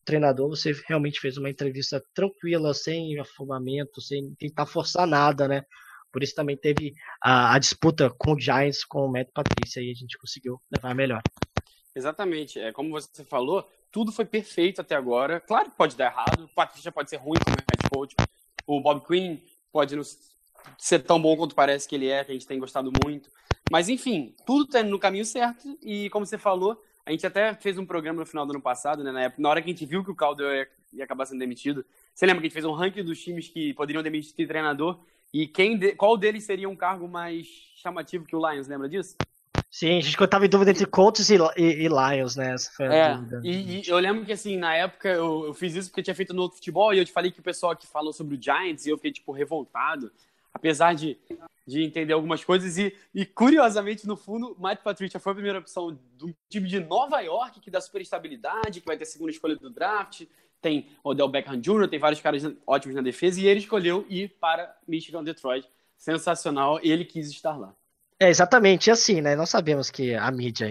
[0.03, 5.63] treinador, você realmente fez uma entrevista tranquila, sem afobamento, sem tentar forçar nada, né?
[6.15, 9.91] Por isso também teve a, a disputa com o Giants, com o Matt Patrícia, e
[9.91, 11.21] a gente conseguiu levar melhor.
[11.93, 12.57] Exatamente.
[12.57, 15.41] É, como você falou, tudo foi perfeito até agora.
[15.41, 18.15] Claro que pode dar errado, o Patrícia pode ser ruim como head coach,
[18.65, 19.39] o Bob Quinn
[19.73, 20.03] pode não
[20.77, 23.29] ser tão bom quanto parece que ele é, que a gente tem gostado muito.
[23.69, 27.77] Mas enfim, tudo está no caminho certo e como você falou, a gente até fez
[27.77, 29.85] um programa no final do ano passado, né, na, época, na hora que a gente
[29.85, 31.85] viu que o Calder ia, ia acabar sendo demitido.
[32.13, 34.97] Você lembra que a gente fez um ranking dos times que poderiam demitir treinador
[35.33, 39.15] e quem de, qual deles seria um cargo mais chamativo que o Lions, lembra disso?
[39.75, 42.53] Sim, a gente estava em dúvida entre Colts e, e, e Lions, né?
[42.53, 43.41] Essa foi a é, dúvida.
[43.43, 46.15] E, e, eu lembro que, assim, na época eu, eu, fiz isso porque eu tinha
[46.15, 48.41] feito no outro futebol e eu te falei que o pessoal que falou sobre o
[48.41, 50.09] Giants e eu fiquei, tipo, revoltado,
[50.53, 51.17] apesar de,
[51.67, 52.77] de entender algumas coisas.
[52.77, 57.19] E, e, curiosamente, no fundo, Mike Patricia foi a primeira opção do time de Nova
[57.19, 60.21] York, que dá super estabilidade, que vai ter a segunda escolha do draft,
[60.65, 64.75] tem Odell Beckham Jr., tem vários caras ótimos na defesa, e ele escolheu ir para
[64.87, 65.69] Michigan Detroit.
[65.95, 67.75] Sensacional, ele quis estar lá.
[68.19, 69.35] É, exatamente, assim, né?
[69.35, 70.67] Nós sabemos que a mídia,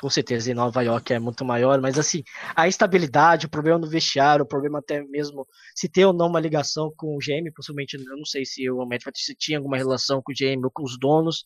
[0.00, 2.24] com certeza, em Nova York é muito maior, mas assim,
[2.56, 6.40] a instabilidade, o problema no vestiário, o problema até mesmo se ter ou não uma
[6.40, 10.22] ligação com o GM, possivelmente, eu não sei se o Matt Patricia tinha alguma relação
[10.22, 11.44] com o GM ou com os donos,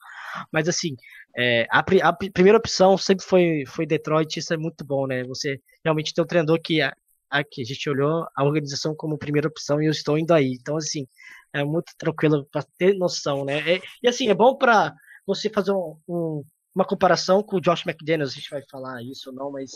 [0.52, 0.94] mas assim,
[1.36, 5.24] é, a, a, primeira opção sempre foi, foi Detroit, isso é muito bom, né?
[5.24, 6.80] Você realmente ter um treinador que
[7.30, 10.56] aqui, a gente olhou a organização como primeira opção e eu estou indo aí.
[10.60, 11.06] Então, assim,
[11.52, 13.76] é muito tranquilo para ter noção, né?
[13.76, 14.94] É, e assim, é bom para
[15.26, 19.30] você fazer um, um, uma comparação com o Josh McDaniels, a gente vai falar isso
[19.30, 19.72] ou não, mas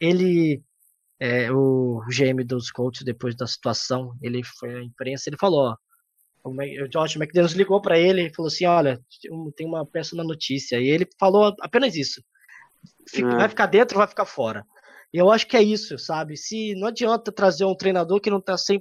[0.00, 0.62] ele,
[1.20, 5.76] é, o GM dos Colts, depois da situação, ele foi à imprensa, ele falou, ó,
[6.46, 9.00] o, Josh McDaniels ligou para ele e falou assim: Olha,
[9.56, 10.78] tem uma péssima notícia.
[10.78, 12.22] E ele falou apenas isso:
[13.14, 13.20] é.
[13.22, 14.64] Vai ficar dentro ou vai ficar fora?
[15.12, 16.36] Eu acho que é isso, sabe?
[16.36, 18.80] Se não adianta trazer um treinador que não tá 100%,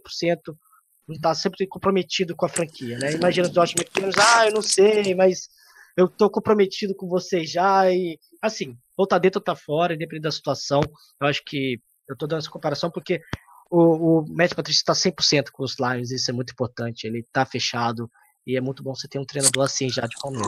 [1.07, 3.13] não tá sempre comprometido com a franquia, né?
[3.13, 5.47] Imagina o Josh McDaniels, ah, eu não sei, mas
[5.95, 10.23] eu tô comprometido com você já e assim, ou tá dentro ou tá fora, independente
[10.23, 10.81] da situação.
[11.21, 13.21] Eu acho que eu tô dando essa comparação porque
[13.69, 17.05] o, o Matt Patricia está 100% com os Lions, isso é muito importante.
[17.05, 18.09] Ele está fechado
[18.45, 20.43] e é muito bom você ter um treinador assim já de começo.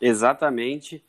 [0.00, 1.04] Exatamente.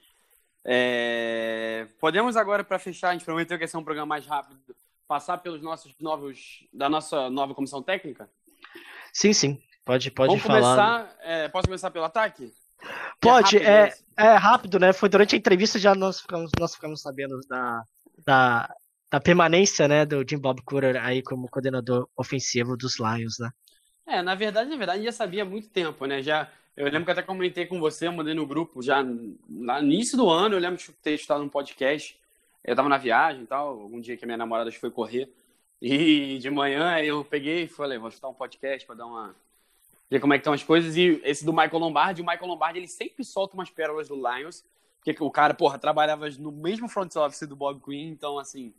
[0.65, 1.87] É...
[1.99, 4.59] Podemos agora, para fechar, a gente prometeu que ia ser um programa mais rápido,
[5.07, 8.29] passar pelos nossos novos, da nossa nova comissão técnica?
[9.13, 9.61] Sim, sim.
[9.83, 10.61] Pode, pode Vamos falar.
[10.61, 12.53] Começar, é, posso começar pelo ataque?
[13.19, 14.93] Pode, é rápido, é, é, rápido, né?
[14.93, 17.83] Foi durante a entrevista já nós ficamos, nós ficamos sabendo da,
[18.25, 18.75] da,
[19.11, 23.49] da permanência, né, do Jim Bob Cooter aí como coordenador ofensivo dos Lions, né?
[24.11, 26.21] É, na verdade, na verdade, já sabia há muito tempo, né?
[26.21, 29.37] Já, eu lembro que até comentei com você, mandei no grupo já no
[29.79, 32.19] início do ano, eu lembro de ter estado num podcast.
[32.61, 35.29] Eu tava na viagem e tal, um dia que a minha namorada foi correr.
[35.81, 39.33] E de manhã eu peguei e falei, vou escutar um podcast para dar uma
[40.09, 40.97] ver como é que estão as coisas.
[40.97, 44.65] E esse do Michael Lombardi, o Michael Lombardi, ele sempre solta umas pérolas do Lions,
[44.97, 48.73] porque o cara, porra, trabalhava no mesmo front office do Bob Quinn, então assim,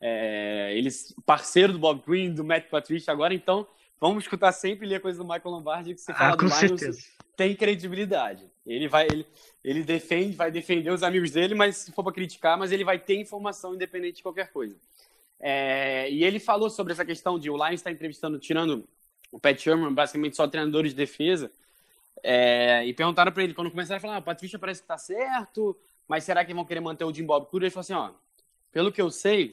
[0.00, 3.64] é, eles, parceiro do Bob Quinn, do Matt Patricia agora, então
[4.00, 7.54] vamos escutar sempre ler coisa do Michael Lombardi que você fala ah, do Lions tem
[7.54, 8.48] credibilidade.
[8.66, 9.26] Ele vai, ele,
[9.62, 12.98] ele defende, vai defender os amigos dele, mas se for para criticar, mas ele vai
[12.98, 14.76] ter informação independente de qualquer coisa.
[15.40, 18.86] É, e ele falou sobre essa questão de o Lions está entrevistando, tirando
[19.30, 21.50] o Pat Sherman, basicamente só treinadores de defesa,
[22.22, 24.96] é, e perguntaram para ele, quando começaram a falar, ah, o Patrícia parece que está
[24.96, 25.76] certo,
[26.08, 27.66] mas será que vão querer manter o Jim Bob Cooter?
[27.66, 28.10] Ele falou assim, ó,
[28.72, 29.52] pelo que eu sei,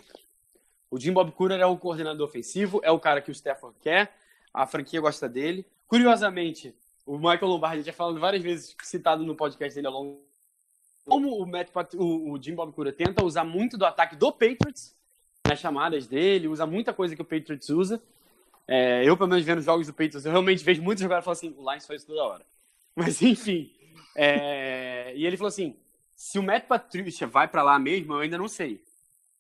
[0.90, 4.14] o Jim Bob Cooter é o coordenador ofensivo, é o cara que o Stafford quer,
[4.54, 5.66] a franquia gosta dele.
[5.88, 10.22] Curiosamente, o Michael Lombardi já falado várias vezes, citado no podcast dele ao longo.
[11.06, 14.96] Como o, Matt, o, o Jim Bob Cura tenta usar muito do ataque do Patriots
[15.48, 18.02] nas chamadas dele, usa muita coisa que o Patriots usa.
[18.68, 21.56] É, eu, pelo menos, vendo jogos do Patriots, eu realmente vejo muitos jogadores falando assim:
[21.58, 22.46] o Lions faz isso toda hora.
[22.96, 23.72] Mas, enfim.
[24.16, 25.76] É, e ele falou assim:
[26.16, 28.82] se o Matt Patricia vai para lá mesmo, eu ainda não sei.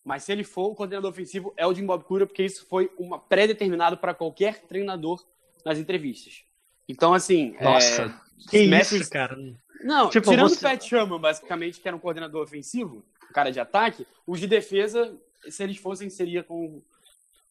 [0.03, 2.91] Mas se ele for, o coordenador ofensivo é o Jim Bob Cura, porque isso foi
[2.97, 5.23] uma pré-determinado para qualquer treinador
[5.63, 6.43] nas entrevistas.
[6.89, 7.55] Então, assim.
[7.61, 9.37] Nossa, é, que isso, cara.
[9.83, 10.57] Não, tipo, tirando você...
[10.57, 14.47] o Pat Sherman, basicamente, que era um coordenador ofensivo, um cara de ataque, os de
[14.47, 15.17] defesa,
[15.49, 16.81] se eles fossem, seria com,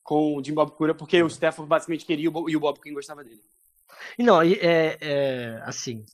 [0.02, 3.24] com o Jim Bob Cura, porque o Stafford basicamente queria e o Bob Quinn gostava
[3.24, 3.42] dele.
[4.18, 6.04] Não, é, é assim.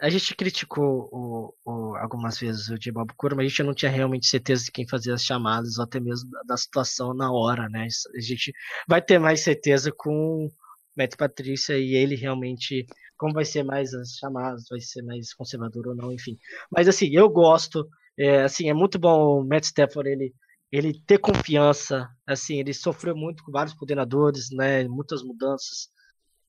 [0.00, 3.74] A gente criticou o, o, algumas vezes o Jim Bob Cura, mas a gente não
[3.74, 7.30] tinha realmente certeza de quem fazia as chamadas, ou até mesmo da, da situação na
[7.30, 7.86] hora, né?
[8.16, 8.52] A gente
[8.88, 10.48] vai ter mais certeza com
[10.96, 12.86] Matt Patrícia e ele realmente
[13.16, 16.38] como vai ser mais as chamadas, vai ser mais conservador ou não, enfim.
[16.70, 17.86] Mas assim, eu gosto,
[18.18, 20.34] é, assim, é muito bom o Matt Stafford ele
[20.72, 25.88] ele ter confiança, assim, ele sofreu muito com vários coordenadores, né, muitas mudanças,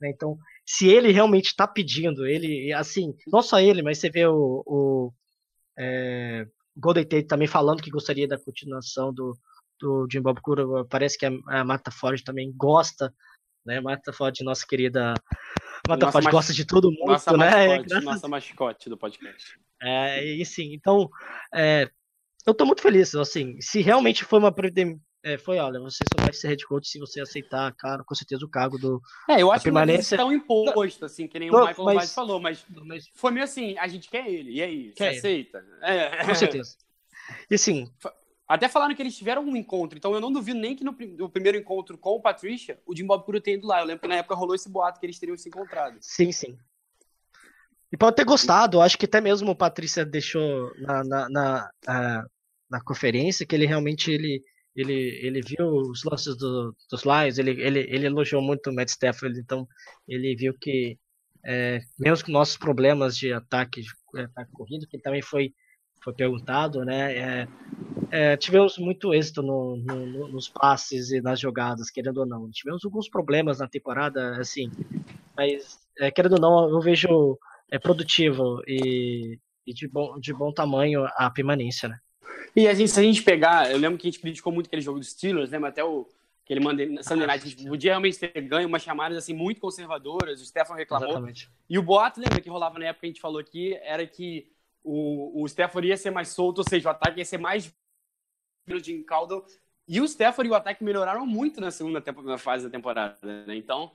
[0.02, 4.26] né, então, se ele realmente está pedindo, ele, assim, não só ele, mas você vê
[4.26, 5.14] o, o
[5.78, 9.38] é, Golden Tate também falando que gostaria da continuação do,
[9.80, 13.14] do Jim Bob Cura, parece que a, a Marta Ford também gosta
[13.66, 13.80] né?
[13.80, 15.14] Marta Ford, nossa querida.
[15.88, 17.68] Marta Ford gosta de todo mundo, nossa né?
[17.68, 18.06] Mascote, Graças...
[18.06, 19.60] Nossa mascote do podcast.
[19.82, 21.10] É, e sim, então,
[21.54, 21.90] é,
[22.46, 24.52] eu tô muito feliz, assim, se realmente foi uma
[25.24, 28.46] é, foi, olha, você só vai ser head coach se você aceitar, cara, com certeza
[28.46, 29.02] o cargo do.
[29.30, 30.18] É, eu acho permanência...
[30.18, 32.14] que não é tão imposto, assim, que nem não, o Michael mas...
[32.14, 35.50] falou, mas, mas, foi meio assim, a gente quer ele, e aí, quer você ele.
[35.50, 35.66] aceita?
[35.82, 36.26] É.
[36.26, 36.76] Com certeza.
[37.50, 37.92] E assim,
[38.48, 41.30] até falaram que eles tiveram um encontro, então eu não duvido nem que no, no
[41.30, 43.80] primeiro encontro com o Patricia, o Jim Bob Cura tenha ido lá.
[43.80, 45.98] Eu lembro que na época rolou esse boato que eles teriam se encontrado.
[46.02, 46.58] Sim, sim.
[47.92, 52.26] E pode ter gostado, acho que até mesmo o Patrícia deixou na, na, na, na,
[52.70, 54.44] na conferência que ele realmente ele,
[54.76, 58.90] ele, ele viu os lances do, dos Lions, ele, ele, ele elogiou muito o Matt
[58.90, 59.68] Stafford, então
[60.08, 60.98] ele viu que
[61.44, 65.54] é, mesmo com nossos problemas de ataque, de ataque corrido, que também foi
[66.04, 67.16] foi perguntado, né?
[67.16, 67.48] É,
[68.10, 72.50] é, tivemos muito êxito no, no, nos passes e nas jogadas, querendo ou não.
[72.50, 74.72] Tivemos alguns problemas na temporada, assim,
[75.38, 77.38] mas é, querendo ou não, eu vejo
[77.72, 82.00] é produtivo e, e, de, bom, de bom tamanho a permanência, né?
[82.56, 84.82] E a gente, se a gente pegar, eu lembro que a gente criticou muito aquele
[84.82, 85.58] jogo dos Steelers, né?
[85.58, 86.06] Mas até o
[86.44, 89.34] que ele mandou na Sunday Night, a gente podia realmente ter ganho umas chamadas assim
[89.34, 91.10] muito conservadoras, o Stefan reclamou.
[91.10, 91.50] Exatamente.
[91.70, 94.48] E o boato, lembra que rolava na época que a gente falou aqui, era que
[94.84, 97.72] o, o Stafford ia ser mais solto, ou seja, o ataque ia ser mais
[98.68, 99.46] de Caldwell.
[99.88, 102.02] E o Stafford e o ataque melhoraram muito na segunda
[102.38, 103.56] fase da temporada, né?
[103.56, 103.92] Então,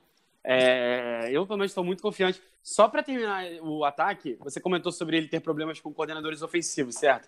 [0.49, 2.41] É, eu, pelo menos, estou muito confiante.
[2.63, 7.27] Só para terminar o ataque, você comentou sobre ele ter problemas com coordenadores ofensivos, certo?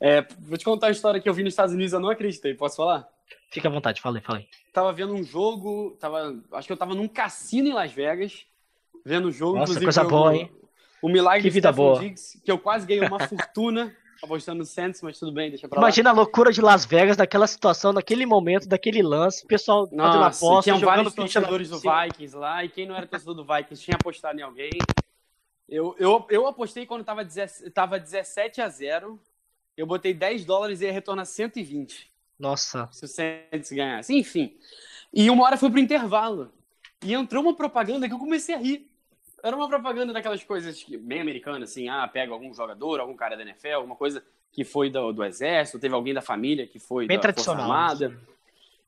[0.00, 2.54] É, vou te contar uma história que eu vi nos Estados Unidos, eu não acreditei.
[2.54, 3.08] Posso falar?
[3.50, 4.48] Fica à vontade, falei, falei.
[4.72, 8.46] Tava vendo um jogo, tava, acho que eu tava num cassino em Las Vegas,
[9.04, 9.58] vendo o jogo.
[9.58, 10.52] Nossa, inclusive, coisa foi boa, hein?
[11.00, 12.00] O milagre Que vida Stephen boa.
[12.00, 15.80] Diggs, que eu quase ganhei uma fortuna apostando no Saints, mas tudo bem, deixa pra
[15.80, 15.86] lá.
[15.86, 20.24] Imagina a loucura de Las Vegas naquela situação, naquele momento, daquele lance, o pessoal fazendo
[20.24, 21.78] aposta, tinha jogando vários torcedores do.
[21.78, 24.70] Vikings lá, e quem não era torcedor do Vikings tinha apostado em alguém.
[25.68, 29.20] Eu, eu, eu apostei quando tava, 17 tava 17 a 0.
[29.78, 34.12] Eu botei 10 dólares e ia retornar 120 Nossa, se o Saints ganhasse.
[34.12, 34.56] Enfim.
[35.14, 36.52] E uma hora foi pro intervalo.
[37.00, 38.90] E entrou uma propaganda que eu comecei a rir.
[39.40, 43.36] Era uma propaganda daquelas coisas que- bem americanas, assim, ah, pega algum jogador, algum cara
[43.36, 47.06] da NFL, alguma coisa que foi do, do exército, teve alguém da família que foi
[47.06, 47.70] bem da Força tradicional.
[47.70, 48.20] Armada.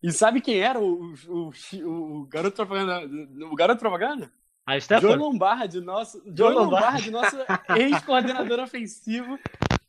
[0.02, 1.52] E sabe quem era o, o,
[1.84, 3.08] o, o garoto propaganda?
[3.46, 4.32] O garoto propaganda?
[4.66, 7.10] Aí o Joe Stefan, Lombardi, nosso, Joe Lombardi.
[7.10, 7.36] Lombardi, nosso
[7.78, 9.38] ex-coordenador ofensivo.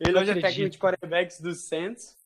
[0.02, 2.18] Ele hoje é técnico de quarterbacks do Saints.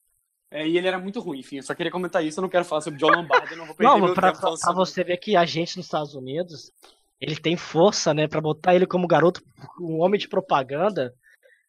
[0.50, 1.58] É, e ele era muito ruim, enfim.
[1.58, 2.40] Eu só queria comentar isso.
[2.40, 4.40] Eu não quero falar sobre Joe Lombardi, eu não vou perder não, meu pra, tempo
[4.40, 6.72] pra sobre você ver que a gente nos Estados Unidos,
[7.20, 9.44] ele tem força, né, pra botar ele como garoto,
[9.80, 11.14] um homem de propaganda.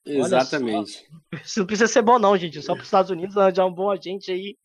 [0.07, 1.09] Olha Exatamente.
[1.45, 4.31] Isso não precisa ser bom não, gente, só pros Estados Unidos arranjar um bom agente
[4.31, 4.57] aí,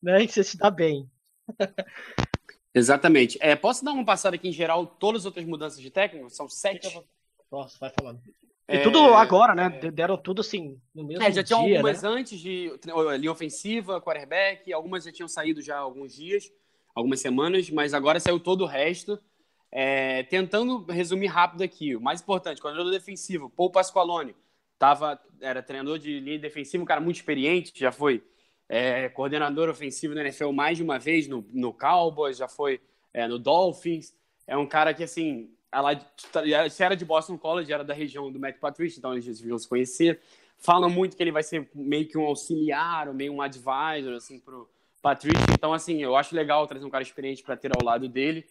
[0.00, 1.10] né, que você se dá bem.
[2.72, 3.38] Exatamente.
[3.40, 6.30] É, posso dar uma passada aqui em geral, todas as outras mudanças de técnico?
[6.30, 7.00] São sete.
[7.50, 8.20] Nossa, vai falando.
[8.68, 12.02] E É, tudo agora, né, deram tudo assim, no mesmo É, já tinham dia, algumas
[12.02, 12.08] né?
[12.08, 12.72] antes de
[13.18, 16.50] linha ofensiva, quarterback, algumas já tinham saído já há alguns dias,
[16.94, 19.20] algumas semanas, mas agora saiu todo o resto.
[19.70, 24.34] É, tentando resumir rápido aqui, o mais importante, coordenador defensivo, Paul Pasqualone,
[24.78, 28.24] tava, era treinador de linha defensiva, um cara muito experiente, já foi
[28.68, 32.80] é, coordenador ofensivo na NFL mais de uma vez no, no Cowboys, já foi
[33.12, 34.14] é, no Dolphins.
[34.46, 35.98] É um cara que, assim, ela,
[36.70, 39.68] se era de Boston College, era da região do Matt Patricia, então eles deviam se
[39.68, 40.20] conhecer.
[40.58, 44.38] Falam muito que ele vai ser meio que um auxiliar, ou meio um advisor, assim,
[44.38, 44.68] pro
[45.02, 45.44] Patricia.
[45.52, 48.46] Então, assim, eu acho legal trazer um cara experiente para ter ao lado dele.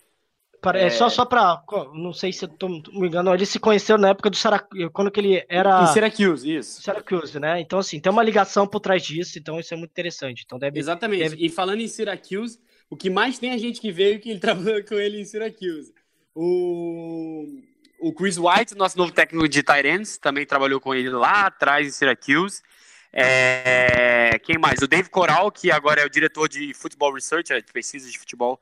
[0.62, 1.63] Para- é, Só, só pra.
[1.93, 5.12] Não sei se eu tô me engano, ele se conheceu na época do Syracuse, quando
[5.12, 6.82] que ele era Em Syracuse, isso.
[6.82, 7.60] Syracuse, né?
[7.60, 10.43] Então, assim, tem uma ligação por trás disso, então isso é muito interessante.
[10.45, 10.80] Então deve.
[10.80, 11.23] Exatamente.
[11.23, 14.39] deve- E falando em Syracuse, o que mais tem é gente que veio que ele
[14.80, 15.93] trabalhou com ele em Syracuse.
[16.36, 17.48] O,
[18.00, 21.91] o Chris White, nosso novo técnico de Tyrants, também trabalhou com ele lá atrás em
[21.91, 22.62] Syracuse.
[23.13, 24.82] É, quem mais?
[24.82, 28.19] O Dave Coral, que agora é o diretor de Football Research, é, de pesquisa de
[28.19, 28.60] futebol,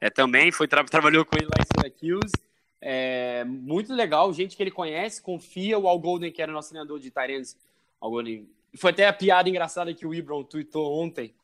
[0.00, 2.32] é, também foi tra- trabalhou com ele lá em Syracuse.
[2.80, 5.78] É, muito legal, gente que ele conhece, confia.
[5.78, 7.54] O Al Golden, que era nosso treinador de Tyrants,
[8.00, 8.48] Al Golden.
[8.78, 11.34] Foi até a piada engraçada que o Ibron tweetou ontem,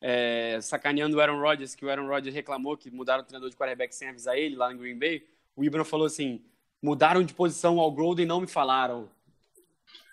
[0.00, 3.56] é, sacaneando o Aaron Rodgers, que o Aaron Rodgers reclamou que mudaram o treinador de
[3.56, 5.24] quarterback sem avisar ele lá em Green Bay.
[5.54, 6.42] O Ibron falou assim:
[6.82, 9.10] mudaram de posição ao Golden e não me falaram.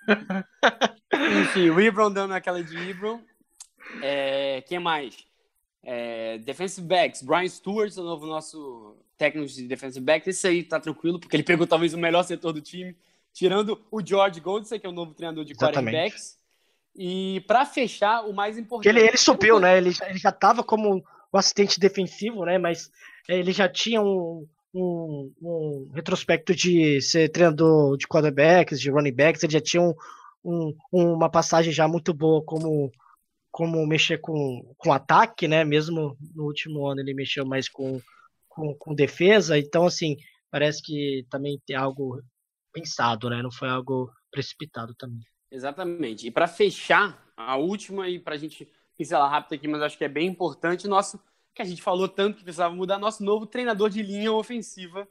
[1.42, 3.22] Enfim, o Ibron dando aquela de Ibron.
[4.02, 5.26] É, quem mais?
[5.84, 10.28] É, defensive backs, Brian Stewart, o novo nosso técnico de defensive backs.
[10.28, 12.96] Esse aí tá tranquilo, porque ele pegou talvez o melhor setor do time,
[13.32, 15.96] tirando o George Goldstein, que é o novo treinador de Exatamente.
[15.96, 16.37] quarterbacks.
[16.98, 18.90] E para fechar, o mais importante.
[18.90, 19.78] ele, ele subiu, né?
[19.78, 22.58] Ele, já- ele já tava como um assistente defensivo, né?
[22.58, 22.90] Mas
[23.30, 29.14] é, ele já tinha um, um, um retrospecto de ser treinador de quarterbacks, de running
[29.14, 29.94] backs, ele já tinha um,
[30.44, 32.92] um- uma passagem já muito boa como,
[33.52, 35.64] como mexer com, com ataque, né?
[35.64, 38.02] Mesmo no último ano ele mexeu mais com,
[38.50, 40.16] com, com defesa, então assim,
[40.50, 42.22] parece que também tem algo
[42.74, 43.42] pensado, né?
[43.44, 45.22] Não foi algo precipitado também.
[45.52, 46.28] Exatamente.
[46.28, 50.04] E para fechar, a última, e para a gente pincelar rápido aqui, mas acho que
[50.04, 51.20] é bem importante, nosso,
[51.54, 55.08] que a gente falou tanto que precisava mudar, nosso novo treinador de linha ofensiva.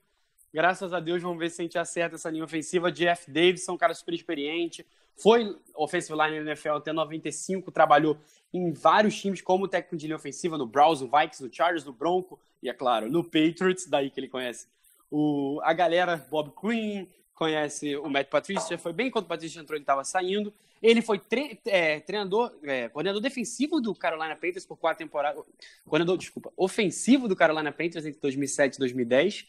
[0.53, 2.91] Graças a Deus, vamos ver se a gente acerta essa linha ofensiva.
[2.91, 4.85] Jeff Davidson, um cara super experiente,
[5.17, 8.19] foi offensive line na NFL até 95, trabalhou
[8.53, 11.93] em vários times como técnico de linha ofensiva, no Browns, no Vikings, no Chargers, no
[11.93, 14.67] Bronco, e é claro, no Patriots, daí que ele conhece
[15.11, 17.07] o, a galera, Bob Quinn,
[17.37, 20.53] conhece o Matt Patricia, foi bem quando o Patricia entrou, ele estava saindo.
[20.83, 25.45] Ele foi tre é, treinador, é, coordenador defensivo do Carolina Panthers por quatro temporadas.
[25.85, 29.47] Coordenador, desculpa, ofensivo do Carolina Panthers entre 2007 e 2010.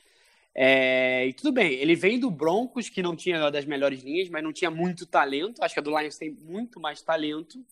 [0.54, 4.28] É, e tudo bem, ele veio do Broncos, que não tinha uma das melhores linhas,
[4.28, 5.64] mas não tinha muito talento.
[5.64, 7.64] Acho que a do Lions tem muito mais talento.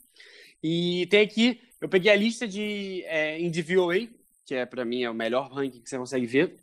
[0.63, 4.07] E tem aqui, eu peguei a lista de é, em DVOA,
[4.45, 6.55] que é para mim é o melhor ranking que você consegue ver,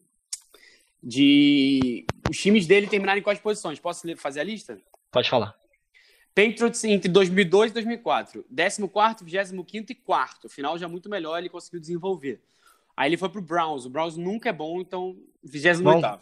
[1.03, 3.81] de os times dele terminarem em quais posições.
[3.81, 4.79] Posso fazer a lista?
[5.11, 5.55] Pode falar.
[6.35, 8.45] Patriots entre 2002 e 2004.
[8.51, 12.41] 14º, 25º e 4 Final já muito melhor, ele conseguiu desenvolver.
[12.97, 13.85] Aí ele foi pro Browns.
[13.85, 16.21] O Browns nunca é bom, então 28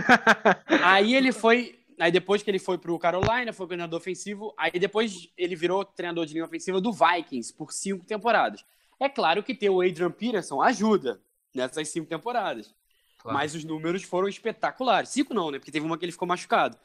[0.82, 1.78] Aí ele foi.
[1.98, 4.54] Aí depois que ele foi pro Carolina, foi coordenador ofensivo.
[4.56, 8.64] Aí depois ele virou treinador de linha ofensiva do Vikings por cinco temporadas.
[8.98, 11.20] É claro que ter o Adrian Peterson ajuda
[11.54, 12.74] nessas cinco temporadas.
[13.22, 13.38] Claro.
[13.38, 15.10] Mas os números foram espetaculares.
[15.10, 15.58] Cinco não, né?
[15.58, 16.76] Porque teve uma que ele ficou machucado.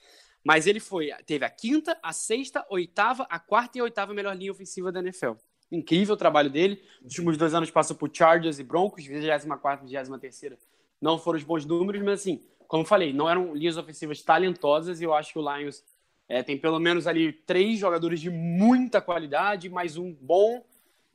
[0.44, 4.36] Mas ele foi, teve a quinta, a sexta, oitava, a quarta e a oitava melhor
[4.36, 5.32] linha ofensiva da NFL.
[5.72, 6.82] Incrível o trabalho dele.
[7.02, 10.58] Nos últimos dois anos passou por Chargers e Broncos, 24 e 23
[11.02, 15.00] não foram os bons números, mas assim, como eu falei, não eram linhas ofensivas talentosas
[15.00, 15.84] e eu acho que o Lions
[16.28, 20.66] é, tem pelo menos ali três jogadores de muita qualidade, mais um bom.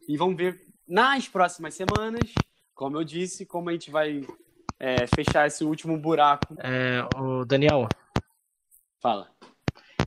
[0.09, 2.33] E vamos ver nas próximas semanas,
[2.75, 4.27] como eu disse, como a gente vai
[4.83, 6.57] é, fechar esse último buraco.
[6.59, 7.87] É, o Daniel.
[9.01, 9.31] Fala.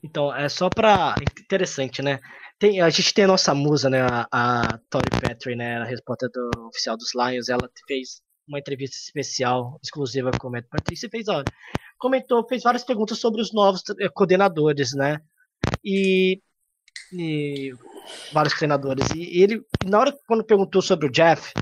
[0.04, 2.20] Então, é só para interessante, né?
[2.60, 4.02] Tem, a gente tem a nossa musa, né?
[4.02, 5.78] A, a Tori Petrie, né?
[5.78, 7.48] A repórter do oficial dos Lions.
[7.48, 11.10] Ela fez uma entrevista especial, exclusiva com o Matt Patrícia.
[11.10, 11.42] Fez, ó,
[11.98, 15.22] comentou, fez várias perguntas sobre os novos eh, coordenadores, né?
[15.84, 16.42] E,
[17.14, 17.74] e
[18.34, 19.10] vários treinadores.
[19.16, 21.54] E ele, na hora quando perguntou sobre o Jeff,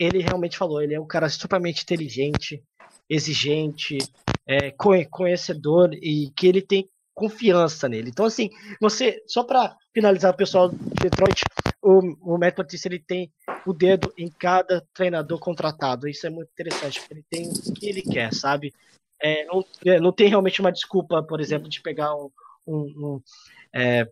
[0.00, 2.64] ele realmente falou, ele é um cara supermente inteligente,
[3.08, 3.98] exigente,
[4.46, 4.70] é,
[5.10, 8.08] conhecedor e que ele tem confiança nele.
[8.08, 8.48] Então, assim,
[8.80, 11.42] você, só para finalizar, o pessoal de Detroit,
[11.82, 13.30] o, o Matt ele tem
[13.66, 16.08] o dedo em cada treinador contratado.
[16.08, 18.72] Isso é muito interessante, porque ele tem o que ele quer, sabe?
[19.22, 22.30] É, não, é, não, tem realmente uma desculpa, por exemplo, de pegar um,
[22.66, 23.22] um, um
[23.74, 24.08] é,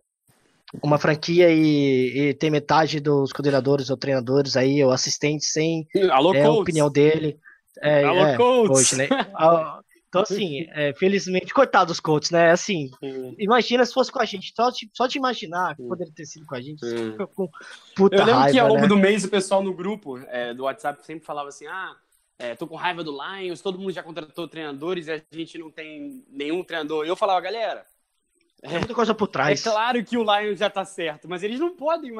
[0.83, 6.33] uma franquia e, e, ter metade dos coordenadores ou treinadores aí, ou assistentes sem Alô,
[6.33, 7.39] é, a opinião dele.
[7.81, 9.07] É, Alô, é, coach, né?
[10.09, 12.51] Então, assim, é, felizmente, coitado dos coaches, né?
[12.51, 12.91] Assim,
[13.37, 14.53] imagina se fosse com a gente.
[14.55, 17.47] Só de, só de imaginar que poderia ter sido com a gente, fica com
[17.95, 18.87] puta Eu lembro raiva, que ao longo né?
[18.87, 21.95] do mês o pessoal no grupo é, do WhatsApp sempre falava assim: ah,
[22.37, 25.71] é, tô com raiva do Lions, todo mundo já contratou treinadores e a gente não
[25.71, 27.05] tem nenhum treinador.
[27.05, 27.85] E eu falava, galera.
[28.61, 29.65] É muita coisa por trás.
[29.65, 32.11] É claro que o Lions já tá certo, mas eles não podem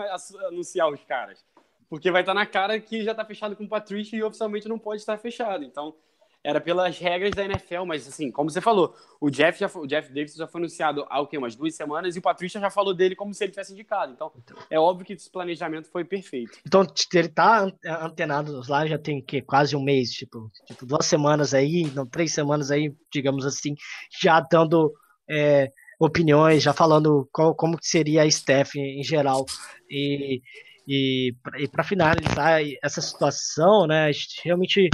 [0.47, 1.43] anunciar os caras.
[1.89, 4.67] Porque vai estar tá na cara que já tá fechado com o Patrícia e oficialmente
[4.67, 5.63] não pode estar fechado.
[5.63, 5.95] Então,
[6.43, 9.87] era pelas regras da NFL, mas assim, como você falou, o Jeff, já foi, o
[9.87, 11.37] Jeff Davis já foi anunciado há o quê?
[11.37, 14.13] umas duas semanas e o Patrícia já falou dele como se ele tivesse indicado.
[14.13, 16.57] Então, então, é óbvio que esse planejamento foi perfeito.
[16.65, 17.69] Então, ele tá
[18.01, 22.33] antenado lá já tem que quase um mês, tipo, tipo, duas semanas aí, não, três
[22.33, 23.75] semanas aí, digamos assim,
[24.21, 24.93] já dando
[25.29, 29.45] é, opiniões, já falando qual, como que seria a staff em geral.
[29.89, 30.41] E,
[30.87, 34.89] e, e para finalizar essa situação, né, a gente realmente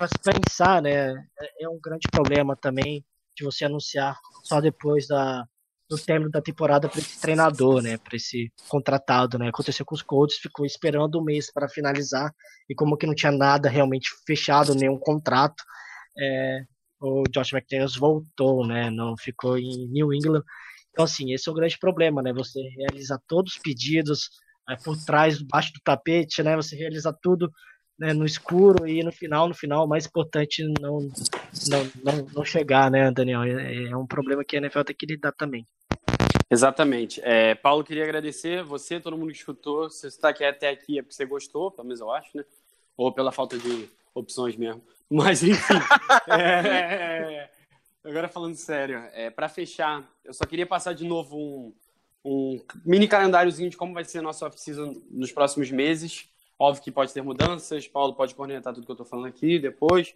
[0.00, 1.10] para se pensar, né?
[1.38, 3.04] É, é um grande problema também
[3.36, 5.44] de você anunciar só depois da,
[5.90, 7.98] do término da temporada para esse treinador, né?
[7.98, 9.48] Para esse contratado, né?
[9.48, 12.32] Aconteceu com os Colts, ficou esperando um mês para finalizar
[12.68, 15.62] e como que não tinha nada realmente fechado, nenhum contrato,
[16.18, 16.62] é,
[17.00, 18.90] o Josh McDaniels voltou, né?
[18.90, 20.42] Não ficou em New England.
[20.90, 22.32] Então assim, esse é o grande problema, né?
[22.32, 24.30] Você realiza todos os pedidos
[24.68, 26.56] é, por trás, debaixo do tapete, né?
[26.56, 27.50] Você realiza tudo
[28.00, 31.00] né, no escuro e no final, no final, o mais importante não,
[31.68, 33.42] não, não, não chegar, né, Daniel?
[33.42, 35.66] É, é, um problema que a NFL tem que lidar também.
[36.50, 37.20] Exatamente.
[37.22, 39.90] É, Paulo, queria agradecer você, todo mundo que escutou.
[39.90, 42.44] Se você está aqui até aqui é porque você gostou, pelo menos eu acho, né?
[42.96, 44.82] Ou pela falta de opções mesmo.
[45.10, 45.74] Mas, enfim.
[46.28, 47.50] É, é, é,
[48.04, 51.74] agora falando sério, é, para fechar, eu só queria passar de novo um,
[52.24, 56.28] um mini calendáriozinho de como vai ser a nossa off-season nos próximos meses.
[56.58, 60.14] Óbvio que pode ter mudanças, Paulo pode cornetar tudo que eu estou falando aqui depois,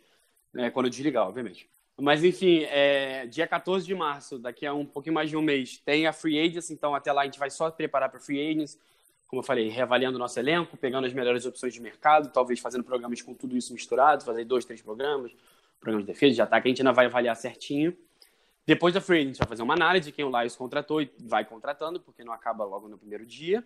[0.53, 1.69] né, quando eu desligar, obviamente.
[2.01, 5.79] Mas, enfim, é, dia 14 de março, daqui a um pouquinho mais de um mês,
[5.79, 8.79] tem a Free Agents, então até lá a gente vai só preparar para Free Agents,
[9.35, 12.85] como eu falei, reavaliando o nosso elenco, pegando as melhores opções de mercado, talvez fazendo
[12.85, 15.33] programas com tudo isso misturado, fazer dois, três programas,
[15.81, 17.97] programas de defesa, de ataque, a gente ainda vai avaliar certinho.
[18.65, 21.45] Depois da Free Agents, vai fazer uma análise de quem o Lions contratou e vai
[21.45, 23.65] contratando, porque não acaba logo no primeiro dia.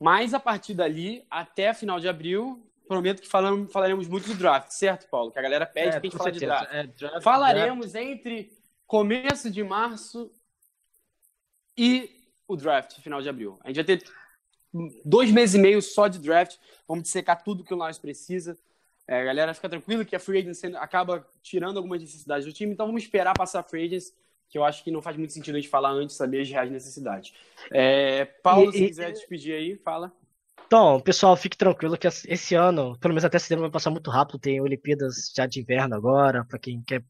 [0.00, 4.70] Mas a partir dali, até final de abril, prometo que falamos, falaremos muito do draft,
[4.70, 5.30] certo, Paulo?
[5.30, 6.74] Que a galera pede é, que a gente fale de draft.
[6.74, 7.22] É, draft.
[7.22, 8.08] Falaremos draft.
[8.08, 8.52] entre
[8.84, 10.32] começo de março
[11.76, 12.10] e
[12.48, 13.58] o draft, final de abril.
[13.62, 14.04] A gente vai ter
[15.04, 16.56] dois meses e meio só de draft.
[16.86, 18.58] Vamos dissecar tudo que o Lions precisa.
[19.06, 22.86] É, galera fica tranquilo que a free agency acaba tirando algumas necessidades do time, então
[22.86, 24.12] vamos esperar passar a free agency
[24.48, 26.70] que eu acho que não faz muito sentido a gente falar antes, saber as reais
[26.70, 27.32] necessidades.
[27.70, 30.12] É, Paulo, e, se e, quiser despedir aí, fala.
[30.66, 34.38] Então, pessoal, fique tranquilo que esse ano, pelo menos até setembro, vai passar muito rápido.
[34.38, 37.02] Tem Olimpíadas já de inverno agora, para quem quer.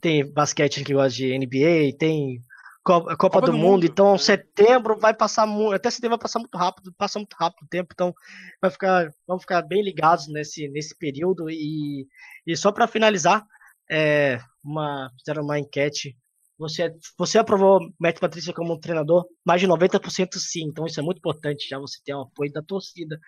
[0.00, 2.42] Tem basquete que gosta de NBA, tem
[2.86, 3.86] Copa, Copa do, do, Mundo, mundo.
[3.86, 7.68] então setembro vai passar muito, até setembro vai passar muito rápido, passa muito rápido o
[7.68, 8.14] tempo, então
[8.62, 12.06] vai ficar, vamos ficar bem ligados nesse, nesse período e,
[12.46, 13.44] e só para finalizar,
[13.90, 16.16] é, uma, fizeram uma enquete,
[16.56, 19.26] você, você aprovou o Matt Patrícia como treinador?
[19.44, 22.62] Mais de 90% sim, então isso é muito importante, já você ter o apoio da
[22.62, 23.18] torcida,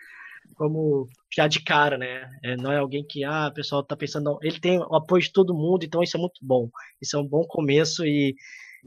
[0.54, 2.30] como já de cara, né?
[2.44, 4.38] É, não é alguém que, ah, o pessoal tá pensando, não.
[4.40, 6.70] Ele tem o apoio de todo mundo, então isso é muito bom.
[7.02, 8.34] Isso é um bom começo e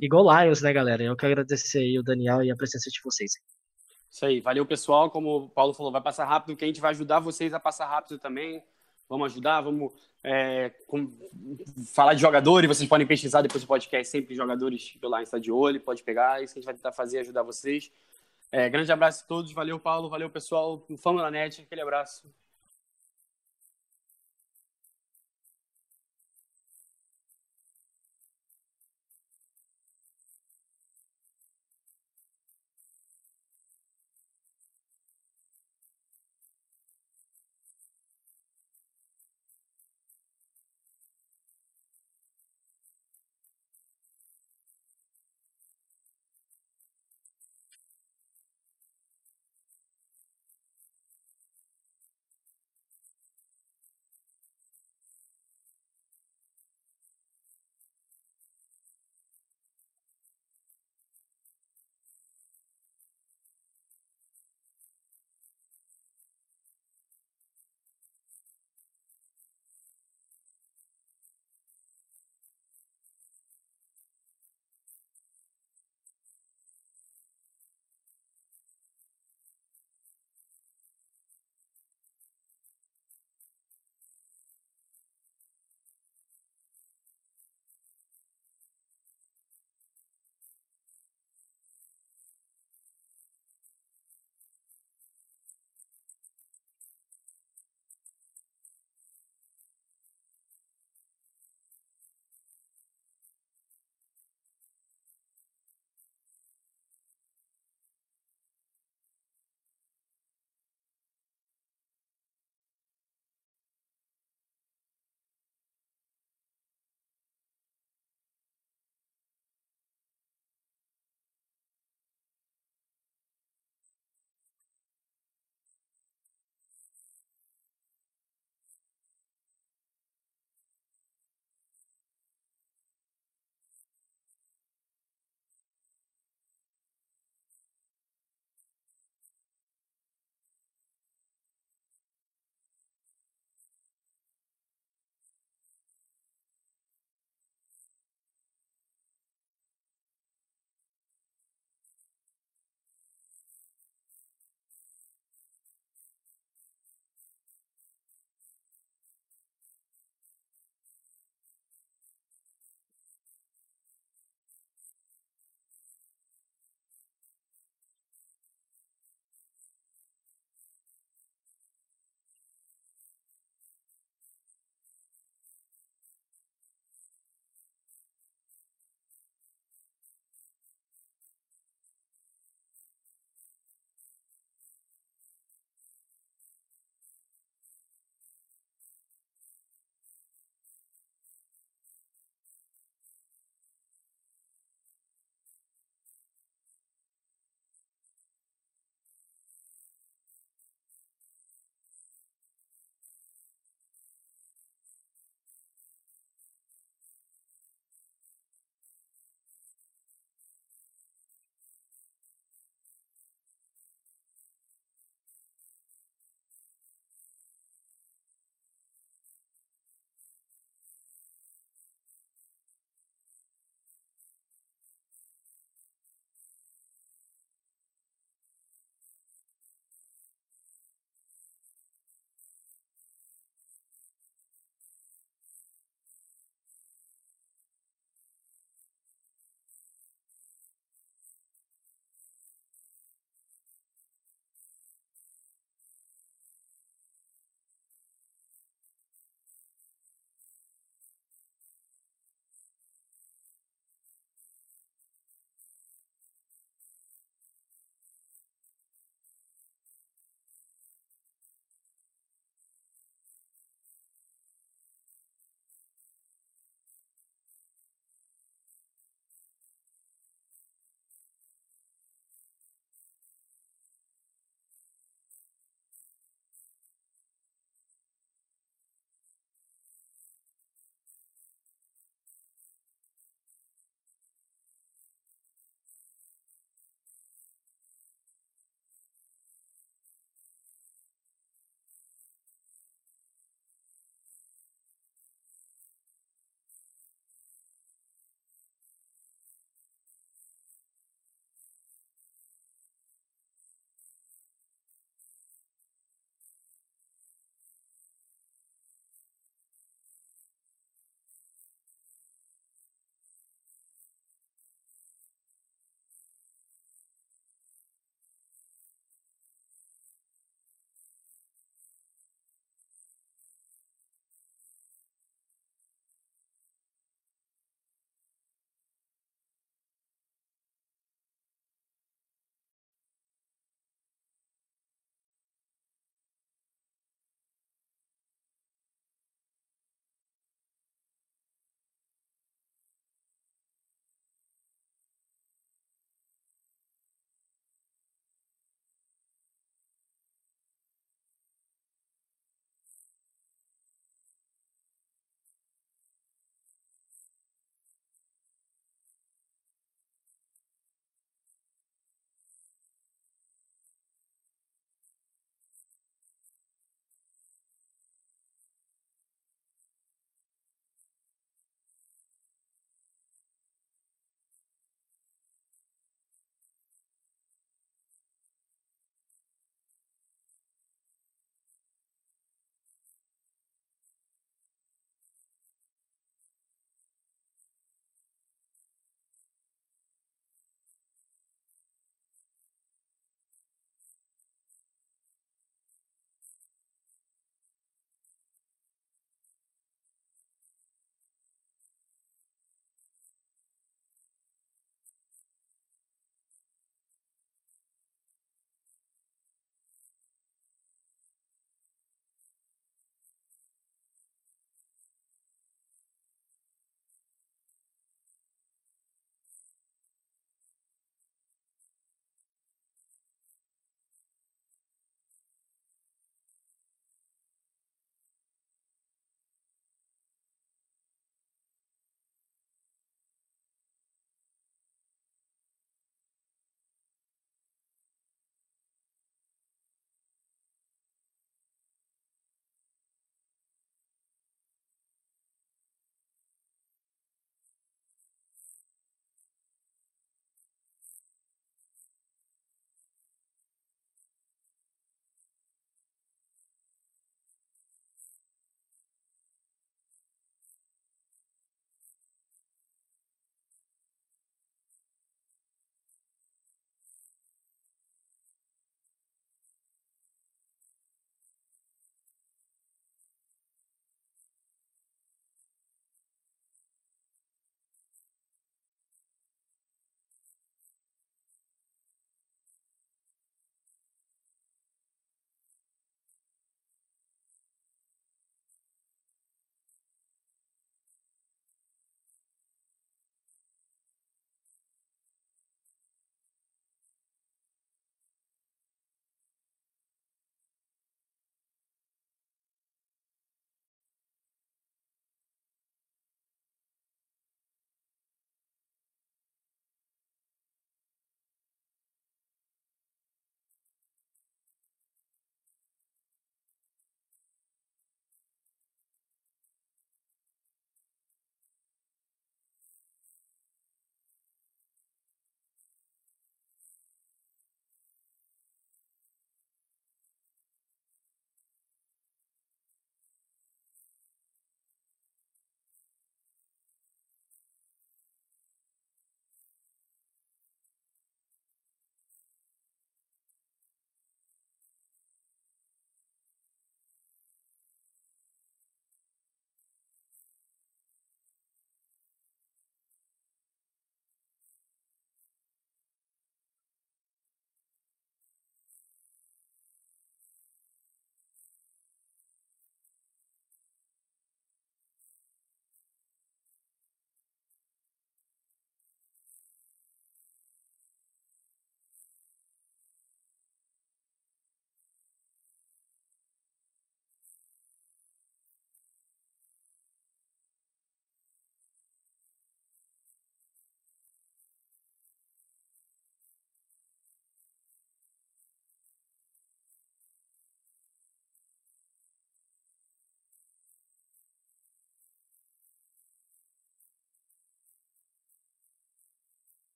[0.00, 1.02] igual Lions, né, galera?
[1.02, 3.32] Eu quero agradecer aí o Daniel e a presença de vocês.
[4.10, 5.10] Isso aí, valeu pessoal.
[5.10, 7.86] Como o Paulo falou, vai passar rápido, que a gente vai ajudar vocês a passar
[7.86, 8.62] rápido também.
[9.08, 9.92] Vamos ajudar, vamos
[10.22, 11.10] é, com,
[11.92, 12.68] falar de jogadores.
[12.68, 16.40] Vocês podem pesquisar depois do podcast sempre jogadores do Lions está de olho, pode pegar.
[16.40, 17.90] É isso que a gente vai tentar fazer, ajudar vocês.
[18.52, 22.28] É, grande abraço a todos, valeu Paulo, valeu pessoal, Fama da Net, aquele abraço.